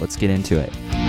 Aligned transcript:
let's 0.00 0.16
get 0.16 0.30
into 0.30 0.58
it. 0.58 1.01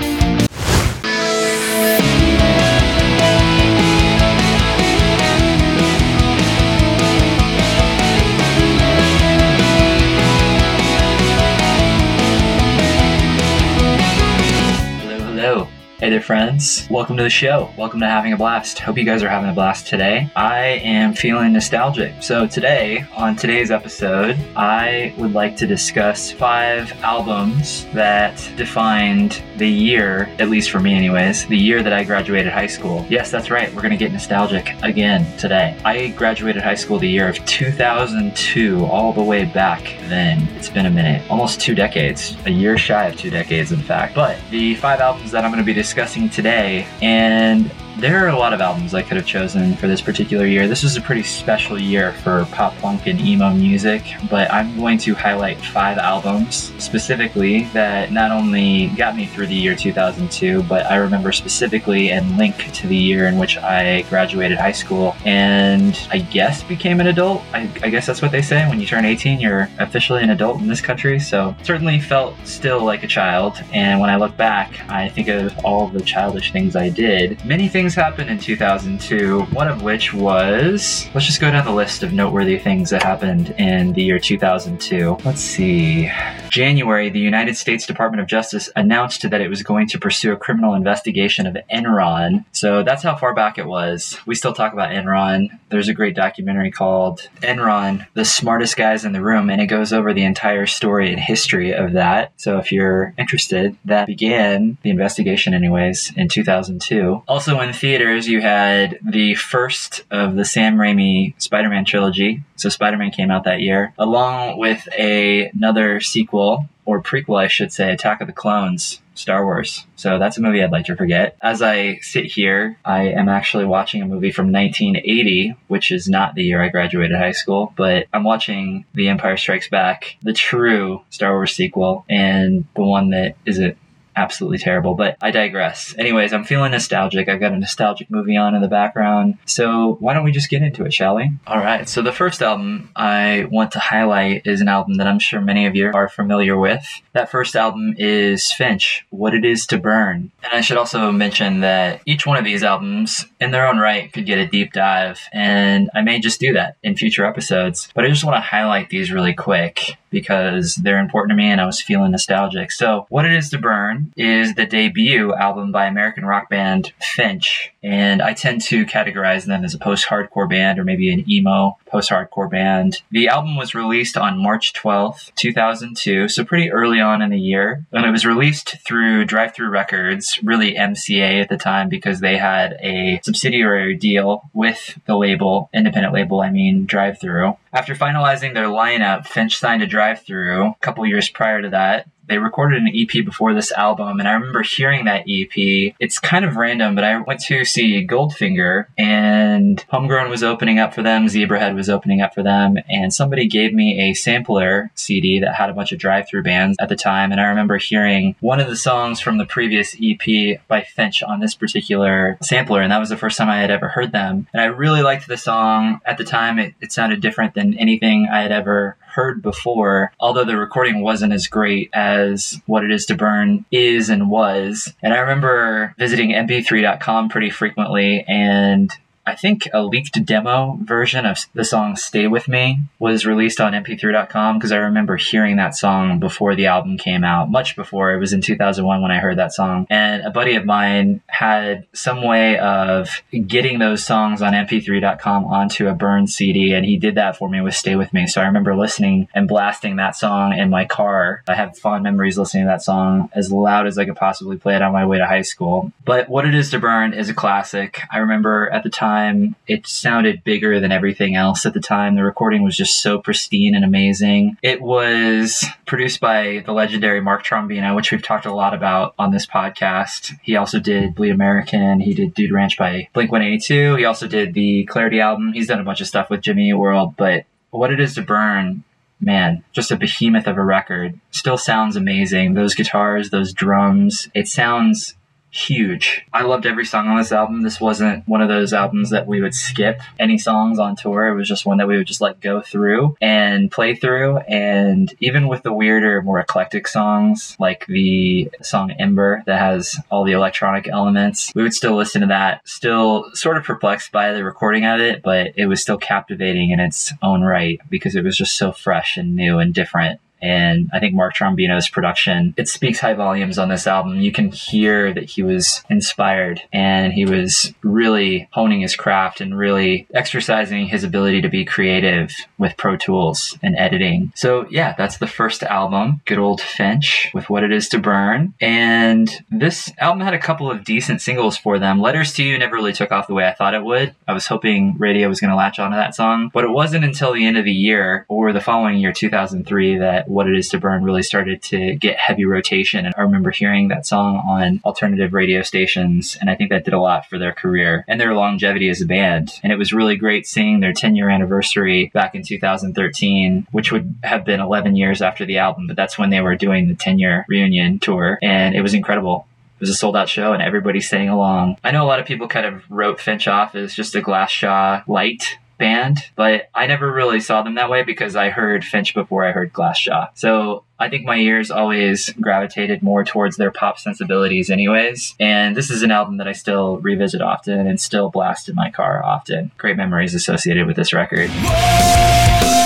There, 16.14 16.22
friends. 16.22 16.88
Welcome 16.92 17.18
to 17.18 17.24
the 17.24 17.30
show. 17.32 17.74
Welcome 17.76 18.00
to 18.02 18.06
Having 18.06 18.34
a 18.34 18.38
Blast. 18.38 18.78
Hope 18.78 19.00
you 19.00 19.04
guys 19.04 19.24
are 19.24 19.30
having 19.30 19.50
a 19.50 19.54
blast 19.54 19.88
today. 19.88 20.30
I 20.36 20.80
am 20.84 21.16
feeling 21.16 21.54
nostalgic. 21.54 22.22
So, 22.22 22.46
today, 22.46 23.04
on 23.16 23.36
today's 23.36 23.72
episode, 23.72 24.38
I 24.56 25.16
would 25.18 25.34
like 25.34 25.58
to 25.58 25.66
discuss 25.66 26.32
five 26.32 26.92
albums 27.02 27.88
that 27.96 28.38
defined 28.58 29.42
the 29.58 29.68
year, 29.68 30.30
at 30.38 30.50
least 30.52 30.70
for 30.70 30.80
me, 30.80 30.94
anyways, 30.94 31.48
the 31.48 31.58
year 31.58 31.82
that 31.82 31.94
I 31.94 32.04
graduated 32.04 32.54
high 32.54 32.68
school. 32.68 33.04
Yes, 33.10 33.32
that's 33.32 33.50
right. 33.50 33.74
We're 33.74 33.82
going 33.82 33.90
to 33.90 33.98
get 33.98 34.12
nostalgic 34.12 34.70
again 34.84 35.26
today. 35.40 35.76
I 35.84 36.10
graduated 36.10 36.62
high 36.62 36.76
school 36.76 37.00
the 37.00 37.10
year 37.10 37.28
of 37.28 37.44
2002, 37.48 38.86
all 38.86 39.14
the 39.14 39.24
way 39.24 39.46
back 39.46 39.82
then. 40.10 40.44
It's 40.50 40.70
been 40.70 40.86
a 40.86 40.92
minute, 40.92 41.28
almost 41.32 41.60
two 41.60 41.74
decades, 41.74 42.38
a 42.46 42.52
year 42.52 42.78
shy 42.78 43.08
of 43.08 43.18
two 43.18 43.32
decades, 43.32 43.72
in 43.72 43.82
fact. 43.82 44.14
But 44.14 44.38
the 44.52 44.76
five 44.76 45.00
albums 45.00 45.32
that 45.32 45.44
I'm 45.44 45.50
going 45.50 45.58
to 45.58 45.66
be 45.66 45.74
discussing 45.74 46.03
discussing 46.04 46.30
today. 46.30 46.86
And 47.02 47.72
there 47.98 48.26
are 48.26 48.30
a 48.30 48.38
lot 48.38 48.54
of 48.54 48.62
albums 48.62 48.94
I 48.94 49.04
could 49.04 49.18
have 49.18 49.26
chosen 49.26 49.76
for 49.76 49.88
this 49.88 50.02
particular 50.02 50.46
year. 50.46 50.68
This 50.68 50.84
was 50.84 50.98
a 50.98 51.02
pretty 51.02 51.24
special 51.24 51.80
year 51.80 52.14
for 52.24 52.46
pop 52.52 52.76
punk 52.80 53.06
and 53.06 53.22
emo 53.22 53.52
music, 53.54 54.04
but 54.30 54.52
I'm 54.52 54.76
going 54.78 54.98
to 55.00 55.14
highlight 55.14 55.64
five 55.64 55.98
albums 55.98 56.74
specifically 56.84 57.66
that 57.66 58.12
not 58.12 58.32
only 58.32 58.88
got 58.98 59.16
me 59.16 59.28
through 59.28 59.48
the 59.48 59.56
year 59.56 59.76
2002, 59.76 60.64
but 60.64 60.86
I 60.88 60.96
remember 60.96 61.32
specifically 61.32 62.12
and 62.12 62.38
link 62.38 62.72
to 62.74 62.88
the 62.88 62.96
year 62.96 63.28
in 63.28 63.38
which 63.38 63.58
I 63.58 64.02
graduated 64.04 64.58
high 64.58 64.72
school 64.72 65.16
and 65.24 65.96
I 66.12 66.20
guess 66.20 66.64
became 66.64 67.00
an 67.00 67.08
adult. 67.08 67.44
I, 67.54 67.70
I 67.84 67.90
guess 67.90 68.08
that's 68.08 68.22
what 68.22 68.32
they 68.32 68.42
say. 68.42 68.68
When 68.68 68.80
you 68.80 68.88
turn 68.88 69.06
18, 69.06 69.40
you're 69.40 69.70
officially 69.80 70.24
an 70.24 70.32
adult 70.32 70.60
in 70.60 70.68
this 70.68 70.82
country. 70.82 71.20
So 71.20 71.56
certainly 71.62 72.00
felt 72.00 72.36
still 72.44 72.84
like 72.84 73.04
a 73.04 73.08
child. 73.08 73.62
And 73.72 74.00
when 74.00 74.10
I 74.10 74.16
look 74.16 74.36
back, 74.36 74.90
I 74.90 75.10
think 75.10 75.28
of 75.28 75.58
all 75.64 75.88
the 75.88 76.02
childish 76.02 76.52
things 76.52 76.76
I 76.76 76.90
did. 76.90 77.44
Many 77.46 77.68
things 77.68 77.83
things 77.84 77.96
happened 77.96 78.30
in 78.30 78.40
2002, 78.40 79.42
one 79.52 79.68
of 79.68 79.82
which 79.82 80.14
was 80.14 81.06
let's 81.14 81.26
just 81.26 81.42
go 81.42 81.52
down 81.52 81.66
the 81.66 81.72
list 81.72 82.02
of 82.02 82.14
noteworthy 82.14 82.58
things 82.58 82.92
that 82.92 83.04
happened 83.04 83.54
in 83.58 83.92
the 83.92 84.02
year 84.02 84.20
2002. 84.20 85.18
Let's 85.26 85.42
see. 85.42 86.10
January, 86.50 87.10
the 87.10 87.20
United 87.20 87.58
States 87.58 87.86
Department 87.86 88.22
of 88.22 88.28
Justice 88.28 88.70
announced 88.78 89.30
that 89.30 89.42
it 89.42 89.50
was 89.50 89.64
going 89.64 89.88
to 89.88 90.00
pursue 90.00 90.32
a 90.32 90.38
criminal 90.38 90.76
investigation 90.76 91.46
of 91.46 91.58
Enron. 91.70 92.46
So 92.54 92.84
that's 92.84 93.04
how 93.04 93.18
far 93.18 93.34
back 93.34 93.58
it 93.58 93.66
was. 93.66 94.18
We 94.26 94.36
still 94.36 94.54
talk 94.54 94.72
about 94.72 94.92
Enron. 94.92 95.50
There's 95.68 95.90
a 95.90 95.94
great 95.94 96.16
documentary 96.16 96.72
called 96.72 97.28
Enron, 97.42 98.06
The 98.14 98.24
Smartest 98.24 98.78
Guys 98.78 99.04
in 99.04 99.12
the 99.12 99.22
Room, 99.22 99.50
and 99.50 99.60
it 99.60 99.66
goes 99.66 99.92
over 99.92 100.14
the 100.14 100.24
entire 100.24 100.68
story 100.68 101.12
and 101.12 101.20
history 101.20 101.74
of 101.74 101.94
that. 101.94 102.32
So 102.38 102.60
if 102.60 102.72
you're 102.72 103.14
interested, 103.18 103.76
that 103.84 104.08
began 104.08 104.78
the 104.84 104.92
investigation, 104.92 105.54
anyways, 105.54 106.14
in 106.16 106.30
2002. 106.30 107.24
Also 107.28 107.60
in 107.60 107.73
theaters, 107.74 108.28
you 108.28 108.42
had 108.42 109.00
the 109.04 109.36
first 109.36 110.04
of 110.12 110.36
the 110.36 110.46
Sam 110.46 110.78
Raimi 110.78 111.34
Spider 111.42 111.70
Man 111.70 111.86
trilogy. 111.86 112.44
So 112.56 112.70
Spider 112.70 112.98
Man 112.98 113.12
came 113.12 113.32
out 113.32 113.44
that 113.46 113.62
year, 113.62 113.94
along 113.98 114.58
with 114.58 114.88
a, 114.98 115.48
another 115.48 116.00
sequel, 116.00 116.70
or 116.86 117.02
prequel, 117.02 117.42
I 117.42 117.48
should 117.48 117.72
say, 117.72 117.92
Attack 117.92 118.22
of 118.22 118.28
the 118.28 118.34
Clones. 118.34 119.02
Star 119.16 119.46
Wars. 119.46 119.86
So 119.96 120.20
that's 120.20 120.38
a 120.38 120.42
movie 120.42 120.64
I'd 120.64 120.72
like 120.72 120.86
to 120.86 120.96
forget. 120.96 121.38
As 121.42 121.62
I 121.62 121.98
sit 122.02 122.26
here, 122.26 122.78
I 122.84 123.10
am 123.10 123.30
actually 123.30 123.66
watching 123.66 124.02
a 124.02 124.08
movie 124.08 124.32
from 124.32 124.52
1980, 124.52 125.56
which 125.68 125.92
is 125.92 126.08
not 126.08 126.36
the 126.36 126.44
year 126.44 126.62
I 126.62 126.70
graduated 126.70 127.18
high 127.18 127.32
school, 127.32 127.74
but 127.76 128.08
I'm 128.14 128.24
watching 128.24 128.86
The 128.94 129.10
Empire 129.10 129.38
Strikes 129.38 129.70
Back, 129.70 130.18
the 130.22 130.34
true 130.34 131.02
Star 131.10 131.34
Wars 131.34 131.54
sequel, 131.54 132.06
and 132.10 132.66
the 132.76 132.84
one 132.84 133.12
that 133.12 133.36
is 133.46 133.60
a 133.60 133.76
absolutely 134.16 134.58
terrible, 134.58 134.96
but 134.96 135.18
I 135.22 135.32
digress. 135.32 135.96
Anyways, 135.98 136.34
I'm 136.34 136.44
feeling 136.44 136.72
nostalgic. 136.72 137.30
I've 137.30 137.40
got 137.40 137.54
a 137.54 137.58
nostalgic 137.58 138.10
movie 138.10 138.38
on 138.38 138.56
in 138.56 138.62
the 138.62 138.68
background. 138.68 139.38
So 139.46 139.98
why 140.00 140.14
don't 140.14 140.24
we 140.24 140.32
just 140.32 140.50
get 140.50 140.62
into 140.62 140.86
it, 140.86 140.94
shall 140.94 141.16
we? 141.16 141.32
All 141.48 141.58
right. 141.58 141.88
So 141.88 142.02
the 142.02 142.12
first 142.12 142.42
album 142.42 142.92
I 142.96 143.48
want 143.52 143.72
to 143.74 143.80
highlight 143.80 144.46
is 144.46 144.62
an 144.62 144.68
album 144.68 144.96
that 144.96 145.08
I'm 145.08 145.20
sure 145.20 145.42
many 145.42 145.66
of 145.66 145.76
you 145.76 145.92
are 145.94 146.10
familiar 146.10 146.58
with. 146.58 146.86
That 147.14 147.32
first 147.32 147.56
album 147.56 147.96
is 147.98 148.52
Finch, 148.52 149.06
What 149.10 149.34
It 149.34 149.46
Is 149.46 149.66
to 149.68 149.78
Burn. 149.78 150.32
And 150.44 150.54
I 150.54 150.62
should 150.62 150.78
also 150.78 151.12
mention 151.12 151.62
that 151.62 152.02
each 152.06 152.26
one 152.26 152.38
of 152.38 152.44
these 152.44 152.64
albums, 152.64 153.26
in 153.40 153.52
their 153.52 153.68
own 153.68 153.78
right, 153.78 154.12
could 154.12 154.26
get 154.26 154.38
a 154.38 154.48
deep 154.48 154.74
dive, 154.74 155.20
and 155.32 155.90
I 155.94 156.02
may 156.02 156.20
just 156.20 156.40
do 156.40 156.54
that 156.54 156.78
in 156.84 156.96
future 156.96 157.26
episodes. 157.26 157.90
But 157.94 158.06
I 158.06 158.10
just 158.10 158.24
want 158.24 158.38
to 158.38 158.42
highlight 158.42 158.90
these 158.90 159.12
really 159.12 159.34
quick 159.34 159.98
because 160.14 160.76
they're 160.76 161.00
important 161.00 161.32
to 161.32 161.36
me 161.36 161.52
and 161.52 161.60
I 161.60 161.66
was 161.66 161.82
feeling 161.82 162.12
nostalgic. 162.12 162.72
So, 162.72 163.06
What 163.10 163.26
It 163.26 163.34
Is 163.34 163.50
to 163.50 163.58
Burn 163.58 164.14
is 164.16 164.54
the 164.54 164.66
debut 164.66 165.34
album 165.34 165.74
by 165.74 165.88
American 165.88 166.24
rock 166.24 166.50
band 166.50 166.94
Finch. 167.02 167.73
And 167.84 168.22
I 168.22 168.34
tend 168.34 168.62
to 168.62 168.86
categorize 168.86 169.46
them 169.46 169.66
as 169.66 169.74
a 169.74 169.80
post 169.80 170.08
hardcore 170.08 170.50
band 170.50 170.80
or 170.80 170.84
maybe 170.84 171.12
an 171.12 171.30
emo 171.30 171.78
post 171.86 172.10
hardcore 172.10 172.50
band. 172.50 173.02
The 173.12 173.28
album 173.28 173.58
was 173.58 173.76
released 173.76 174.18
on 174.18 174.42
March 174.42 174.74
12th, 174.74 175.34
2002, 175.36 176.30
so 176.30 176.46
pretty 176.46 176.72
early 176.72 177.02
on 177.02 177.22
in 177.22 177.30
the 177.30 177.40
year. 177.40 177.86
And 177.92 178.06
it 178.06 178.12
was 178.12 178.26
released 178.26 178.78
through 178.86 179.26
Drive-Thru 179.26 179.70
Records, 179.70 180.40
really 180.44 180.76
MCA 180.76 181.42
at 181.42 181.50
the 181.50 181.58
time 181.58 181.90
because 181.90 182.20
they 182.20 182.38
had 182.38 182.78
a 182.82 183.20
subsidiary 183.24 183.96
deal 183.96 184.50
with 184.54 184.98
the 185.06 185.18
label, 185.18 185.70
independent 185.74 186.14
label, 186.14 186.42
I 186.42 186.50
mean, 186.50 186.86
Drive-Thru. 186.86 187.58
After 187.74 187.96
finalizing 187.96 188.54
their 188.54 188.68
lineup, 188.68 189.28
Finch 189.28 189.58
signed 189.58 189.84
a 189.84 189.88
Drive-Thru 189.88 190.68
a 190.68 190.76
couple 190.82 191.06
years 191.06 191.30
prior 191.30 191.62
to 191.62 191.70
that 191.70 192.08
they 192.28 192.38
recorded 192.38 192.82
an 192.82 192.92
EP 192.94 193.26
before 193.26 193.54
this 193.54 193.72
album, 193.72 194.20
and 194.20 194.28
I 194.28 194.34
remember 194.34 194.62
hearing 194.62 195.06
that 195.06 195.26
EP. 195.28 195.94
It's 196.00 196.20
kind 196.20 196.46
of 196.46 196.56
random, 196.56 196.96
but 196.96 197.04
I 197.04 197.20
went 197.20 197.42
to 197.42 197.66
see 197.66 198.06
Goldfinger, 198.06 198.86
and 198.98 199.84
Homegrown 199.90 200.30
was 200.30 200.44
opening 200.44 200.80
up 200.80 200.94
for 200.94 201.02
them, 201.02 201.28
Zebrahead 201.28 201.76
was 201.76 201.90
opening 201.90 202.22
up 202.22 202.34
for 202.34 202.44
them, 202.44 202.78
and 202.90 203.14
somebody 203.14 203.48
gave 203.48 203.74
me 203.74 204.10
a 204.10 204.14
sampler 204.14 204.92
CD 204.96 205.40
that 205.40 205.56
had 205.56 205.70
a 205.70 205.74
bunch 205.74 205.92
of 205.92 206.00
drive 206.00 206.28
through 206.28 206.44
bands 206.44 206.78
at 206.80 206.90
the 206.90 206.96
time, 206.96 207.32
and 207.32 207.42
I 207.42 207.46
remember 207.46 207.78
hearing 207.78 208.36
one 208.40 208.60
of 208.60 208.68
the 208.68 208.76
songs 208.76 209.20
from 209.20 209.38
the 209.38 209.46
previous 209.46 209.96
EP 210.02 210.60
by 210.68 210.82
Finch 210.82 211.24
on 211.24 211.40
this 211.40 211.56
particular 211.56 212.38
sampler, 212.42 212.82
and 212.82 212.92
that 212.92 213.00
was 213.00 213.10
the 213.10 213.18
first 213.18 213.38
time 213.38 213.50
I 213.50 213.58
had 213.58 213.72
ever 213.72 213.90
heard 213.90 214.12
them. 214.12 214.48
And 214.54 214.62
I 214.62 214.66
really 214.66 215.02
liked 215.02 215.28
the 215.28 215.38
song. 215.38 216.00
At 216.06 216.18
the 216.18 216.24
time, 216.24 216.60
it, 216.60 216.74
it 216.82 216.92
sounded 216.92 217.22
different 217.22 217.54
than 217.54 217.78
anything 217.78 218.28
I 218.32 218.42
had 218.42 218.52
ever 218.52 218.98
heard 219.14 219.42
before, 219.42 220.12
although 220.20 220.46
the 220.46 220.58
recording 220.58 221.02
wasn't 221.02 221.34
as 221.34 221.48
great 221.48 221.90
as 221.94 222.62
what 222.66 222.84
it 222.84 222.92
is 222.92 223.06
to 223.08 223.16
burn 223.16 223.66
is 223.72 224.10
and 224.10 224.30
was. 224.30 224.94
And 225.02 225.14
I 225.14 225.20
remember 225.20 225.94
visiting 225.98 226.32
mp3.com 226.32 227.30
pretty 227.30 227.50
frequently 227.50 228.26
and 228.28 228.92
I 229.26 229.36
think 229.36 229.70
a 229.74 229.84
leaked 229.84 230.26
demo 230.26 230.78
version 230.82 231.26
of 231.26 231.40
the 231.54 231.64
song 231.64 231.96
Stay 231.96 232.28
With 232.28 232.50
Me 232.50 232.80
was 233.00 233.26
released 233.26 233.62
on 233.62 233.72
mp3.com 233.72 234.58
because 234.58 234.74
I 234.74 234.78
remember 234.78 235.16
hearing 235.16 235.56
that 235.56 235.76
song 235.76 236.20
before 236.20 236.56
the 236.56 236.66
album 236.66 236.98
came 236.98 237.24
out, 237.24 237.50
much 237.50 237.78
before. 237.78 238.12
It 238.12 238.20
was 238.20 238.34
in 238.34 238.42
2001 238.42 239.02
when 239.02 239.12
I 239.12 239.20
heard 239.20 239.38
that 239.38 239.54
song. 239.54 239.88
And 239.90 240.24
a 240.24 240.30
buddy 240.30 240.56
of 240.56 240.66
mine 240.66 241.22
had 241.28 241.88
some 241.94 242.22
way 242.22 242.58
of 242.58 243.22
getting 243.48 243.80
those 243.80 244.06
songs 244.06 244.42
on 244.42 244.52
mp3.com 244.52 245.46
onto 245.46 245.88
a 245.88 245.94
burned 245.94 246.30
CD, 246.30 246.74
and 246.74 246.86
he 246.86 246.98
did 246.98 247.16
that 247.16 247.38
for 247.38 247.48
me 247.48 247.62
with 247.62 247.76
Stay 247.76 247.96
With 247.96 248.14
Me. 248.14 248.28
So 248.28 248.42
I 248.42 248.46
remember 248.46 248.76
listening 248.76 249.30
and 249.34 249.48
blasting 249.48 249.96
that 249.98 250.18
song 250.18 250.52
in 250.54 250.70
my 250.70 250.84
car. 250.84 251.44
I 251.48 251.56
have 251.56 251.78
fond 251.78 252.04
memories 252.04 252.38
listening 252.38 252.66
to 252.66 252.68
that 252.68 252.82
song 252.82 253.30
as 253.34 253.52
loud 253.52 253.88
as 253.88 253.98
I 253.98 254.04
could 254.06 254.18
possibly 254.18 254.58
play 254.58 254.76
it 254.76 254.82
on 254.82 254.92
my 254.92 255.06
way 255.06 255.20
to 255.20 255.26
high 255.26 255.44
school. 255.44 255.94
But 256.04 256.28
What 256.28 256.46
It 256.46 256.56
Is 256.56 256.72
to 256.72 256.80
Burn 256.80 257.14
is 257.14 257.30
a 257.30 257.34
classic. 257.34 258.02
I 258.12 258.18
remember 258.18 258.70
at 258.70 258.84
the 258.84 258.90
time 258.90 259.13
time. 259.14 259.56
It 259.68 259.86
sounded 259.88 260.44
bigger 260.44 260.80
than 260.80 260.92
everything 260.92 261.36
else 261.36 261.66
at 261.66 261.74
the 261.74 261.80
time. 261.80 262.16
The 262.16 262.24
recording 262.24 262.64
was 262.64 262.76
just 262.76 263.02
so 263.02 263.20
pristine 263.20 263.76
and 263.76 263.86
amazing. 263.86 264.58
It 264.62 264.82
was 264.82 265.66
produced 265.86 266.20
by 266.20 266.64
the 266.66 266.74
legendary 266.74 267.22
Mark 267.22 267.46
Trombino, 267.46 267.96
which 267.96 268.12
we've 268.12 268.24
talked 268.24 268.46
a 268.46 268.54
lot 268.54 268.74
about 268.74 269.14
on 269.20 269.32
this 269.32 269.46
podcast. 269.46 270.34
He 270.42 270.56
also 270.56 270.80
did 270.80 271.16
Bleed 271.16 271.32
American. 271.32 272.00
He 272.00 272.14
did 272.14 272.34
Dude 272.34 272.52
Ranch 272.52 272.78
by 272.78 273.08
Blink 273.14 273.32
182. 273.32 273.96
He 273.96 274.06
also 274.06 274.28
did 274.28 274.54
the 274.54 274.86
Clarity 274.86 275.20
album. 275.20 275.54
He's 275.54 275.68
done 275.68 275.80
a 275.80 275.84
bunch 275.84 276.02
of 276.02 276.08
stuff 276.08 276.30
with 276.30 276.42
Jimmy 276.42 276.74
World, 276.74 277.16
but 277.16 277.46
what 277.70 277.92
it 277.92 278.00
is 278.00 278.16
to 278.16 278.22
burn 278.22 278.84
man, 279.22 279.64
just 279.72 279.90
a 279.90 279.96
behemoth 279.96 280.48
of 280.48 280.58
a 280.58 280.64
record. 280.64 281.18
Still 281.32 281.58
sounds 281.58 281.96
amazing. 281.96 282.56
Those 282.56 282.76
guitars, 282.76 283.30
those 283.30 283.54
drums, 283.54 284.28
it 284.34 284.50
sounds 284.50 285.16
huge. 285.54 286.26
I 286.34 286.42
loved 286.42 286.66
every 286.66 286.86
song 286.86 287.08
on 287.08 287.18
this 287.18 287.32
album. 287.32 287.62
This 287.62 287.80
wasn't 287.80 288.28
one 288.28 288.42
of 288.42 288.50
those 288.50 288.74
albums 288.74 289.12
that 289.12 289.28
we 289.28 289.42
would 289.42 289.54
skip 289.54 290.02
any 290.20 290.38
songs 290.38 290.80
on 290.80 290.96
tour. 290.96 291.28
It 291.28 291.36
was 291.36 291.48
just 291.48 291.66
one 291.66 291.78
that 291.78 291.88
we 291.88 291.96
would 291.96 292.08
just 292.08 292.22
like 292.22 292.40
go 292.40 292.60
through 292.60 293.16
and 293.22 293.72
play 293.72 293.94
through. 293.94 294.38
And 294.40 295.14
even 295.20 295.48
with 295.48 295.62
the 295.62 295.72
weirder, 295.72 296.24
more 296.24 296.40
eclectic 296.40 296.88
songs, 296.88 297.56
like 297.60 297.86
the 297.86 298.50
song 298.62 298.92
Ender 298.92 299.44
that 299.46 299.60
has 299.60 299.96
all 300.10 300.24
the 300.24 300.32
electronic 300.32 300.88
elements, 300.88 301.52
we 301.56 301.62
would 301.62 301.74
still 301.74 301.96
listen 301.96 302.22
to 302.22 302.28
that. 302.28 302.68
Still 302.68 303.30
sort 303.34 303.58
of 303.58 303.64
perplexed 303.64 304.12
by 304.12 304.34
the 304.34 304.44
recording 304.44 304.86
of 304.86 305.00
it, 305.00 305.22
but 305.22 305.52
it 305.56 305.68
was 305.68 305.82
still 305.82 305.98
captivating 305.98 306.72
in 306.72 306.80
its 306.80 307.14
own 307.22 307.44
right 307.44 307.80
because 307.90 308.16
it 308.16 308.24
was 308.24 308.36
just 308.36 308.58
so 308.58 308.72
fresh 308.72 309.18
and 309.18 309.36
new 309.36 309.60
and 309.60 309.74
different. 309.74 310.20
And 310.44 310.90
I 310.94 311.00
think 311.00 311.16
Mark 311.16 311.36
Trombino's 311.36 311.90
production, 311.90 312.54
it 312.58 312.68
speaks 312.68 313.00
high 313.00 313.14
volumes 313.14 313.58
on 313.58 313.70
this 313.70 313.88
album. 313.88 314.20
You 314.20 314.32
can 314.32 314.52
hear 314.52 315.14
that 315.14 315.24
he 315.24 315.42
was 315.42 315.84
inspired 315.90 316.62
and 316.74 317.14
he 317.14 317.26
was 317.26 317.74
really 317.82 318.50
honing 318.52 318.82
his 318.82 318.96
craft 318.96 319.40
and 319.40 319.58
really 319.58 320.08
exercising 320.14 320.88
his 320.88 321.04
ability 321.04 321.42
to 321.42 321.50
be 321.50 321.64
creative 321.64 322.34
with 322.58 322.78
Pro 322.78 322.98
Tools 322.98 323.58
and 323.64 323.78
editing. 323.78 324.34
So 324.36 324.68
yeah, 324.70 324.94
that's 324.98 325.18
the 325.18 325.28
first 325.28 325.64
album, 325.64 326.22
good 326.26 326.40
old 326.40 326.60
Finch 326.60 327.32
with 327.34 327.50
What 327.50 327.64
It 327.64 327.72
Is 327.72 327.88
to 327.90 328.00
Burn. 328.00 328.54
And 328.60 329.32
this 329.50 329.92
album 329.98 330.22
had 330.22 330.34
a 330.34 330.40
couple 330.40 330.70
of 330.70 330.84
decent 330.84 331.22
singles 331.22 331.58
for 331.58 331.80
them. 331.80 332.02
Letters 332.02 332.34
to 332.34 332.44
You 332.44 332.58
never 332.58 332.76
really 332.76 332.94
took 332.94 333.12
off 333.12 333.28
the 333.28 333.34
way 333.34 333.48
I 333.48 333.54
thought 333.54 333.74
it 333.74 333.84
would. 333.84 334.14
I 334.28 334.34
was 334.34 334.48
hoping 334.48 334.96
radio 334.98 335.30
was 335.30 335.40
going 335.40 335.52
to 335.52 335.56
latch 335.56 335.80
onto 335.80 335.96
that 335.96 336.16
song, 336.16 336.52
but 336.54 336.66
it 336.66 336.70
wasn't 336.70 337.06
until 337.06 337.34
the 337.34 337.46
end 337.46 337.58
of 337.58 337.66
the 337.66 337.72
year 337.72 338.26
or 338.28 338.52
the 338.52 338.62
following 338.62 338.98
year, 338.98 339.14
2003, 339.14 340.00
that 340.00 340.28
what 340.34 340.48
It 340.48 340.58
Is 340.58 340.70
to 340.70 340.80
Burn 340.80 341.04
really 341.04 341.24
started 341.24 341.62
to 341.64 341.96
get 341.96 342.18
heavy 342.18 342.46
rotation. 342.46 343.06
And 343.06 343.14
I 343.18 343.22
remember 343.22 343.52
hearing 343.52 343.90
that 343.90 344.06
song 344.06 344.38
on 344.38 344.82
alternative 344.84 345.34
radio 345.34 345.62
stations, 345.62 346.38
and 346.42 346.50
I 346.50 346.56
think 346.56 346.72
that 346.72 346.86
did 346.86 346.94
a 346.94 347.00
lot 347.00 347.28
for 347.28 347.38
their 347.38 347.54
career 347.54 348.04
and 348.08 348.20
their 348.20 348.34
longevity 348.34 348.90
as 348.90 349.02
a 349.02 349.06
band. 349.06 349.60
And 349.64 349.72
it 349.72 349.78
was 349.78 349.94
really 349.94 350.16
great 350.16 350.48
seeing 350.48 350.80
their 350.80 350.94
10 350.94 351.16
year 351.16 351.30
anniversary 351.30 352.12
back 352.14 352.36
in 352.36 352.44
2013, 352.44 353.68
which 353.72 353.92
would 353.92 354.16
have 354.24 354.44
been 354.44 354.60
11 354.60 354.96
years 354.96 355.22
after 355.22 355.46
the 355.46 355.60
album, 355.60 355.88
but 355.88 355.96
that's 355.96 356.18
when 356.18 356.30
they 356.30 356.42
were 356.42 356.56
doing 356.56 356.88
the 356.88 356.96
10 356.96 357.20
year 357.20 357.46
reunion 357.48 358.00
tour. 358.00 358.40
And 358.42 358.76
it 358.76 358.82
was 358.82 358.94
incredible 358.94 359.48
it 359.76 359.80
was 359.80 359.90
a 359.90 359.96
sold 359.96 360.16
out 360.16 360.30
show 360.30 360.54
and 360.54 360.62
everybody 360.62 361.02
sang 361.02 361.30
along. 361.30 361.78
I 361.84 361.92
know 361.92 362.06
a 362.06 362.08
lot 362.08 362.20
of 362.20 362.26
people 362.26 362.48
kind 362.48 362.66
of 362.66 362.90
wrote 362.90 363.20
Finch 363.20 363.48
off 363.48 363.76
as 363.76 363.94
just 363.94 364.16
a 364.16 364.22
Glassjaw 364.22 365.06
light 365.08 365.58
band, 365.78 366.20
but 366.36 366.70
I 366.74 366.88
never 366.88 367.12
really 367.12 367.40
saw 367.40 367.62
them 367.62 367.76
that 367.76 367.90
way 367.90 368.04
because 368.04 368.36
I 368.36 368.50
heard 368.50 368.86
Finch 368.86 369.14
before 369.14 369.46
I 369.46 369.52
heard 369.52 369.74
Glassjaw. 369.74 370.30
So 370.36 370.84
I 371.00 371.10
think 371.10 371.26
my 371.26 371.36
ears 371.38 371.72
always 371.72 372.30
gravitated 372.40 373.04
more 373.04 373.24
towards 373.24 373.58
their 373.58 373.72
pop 373.72 374.00
sensibilities, 374.00 374.70
anyways. 374.70 375.36
And 375.40 375.76
this 375.76 375.90
is 375.90 376.04
an 376.04 376.12
album 376.12 376.38
that 376.38 376.48
I 376.48 376.54
still 376.54 376.98
revisit 376.98 377.42
often 377.42 377.88
and 377.88 378.00
still 378.00 378.30
blast 378.30 378.70
in 378.70 378.76
my 378.76 378.90
car 378.90 379.24
often. 379.24 379.72
Great 379.78 379.98
memories 379.98 380.34
associated 380.34 380.88
with 380.88 380.96
this 380.96 381.14
record. 381.14 381.50
So 381.50 382.83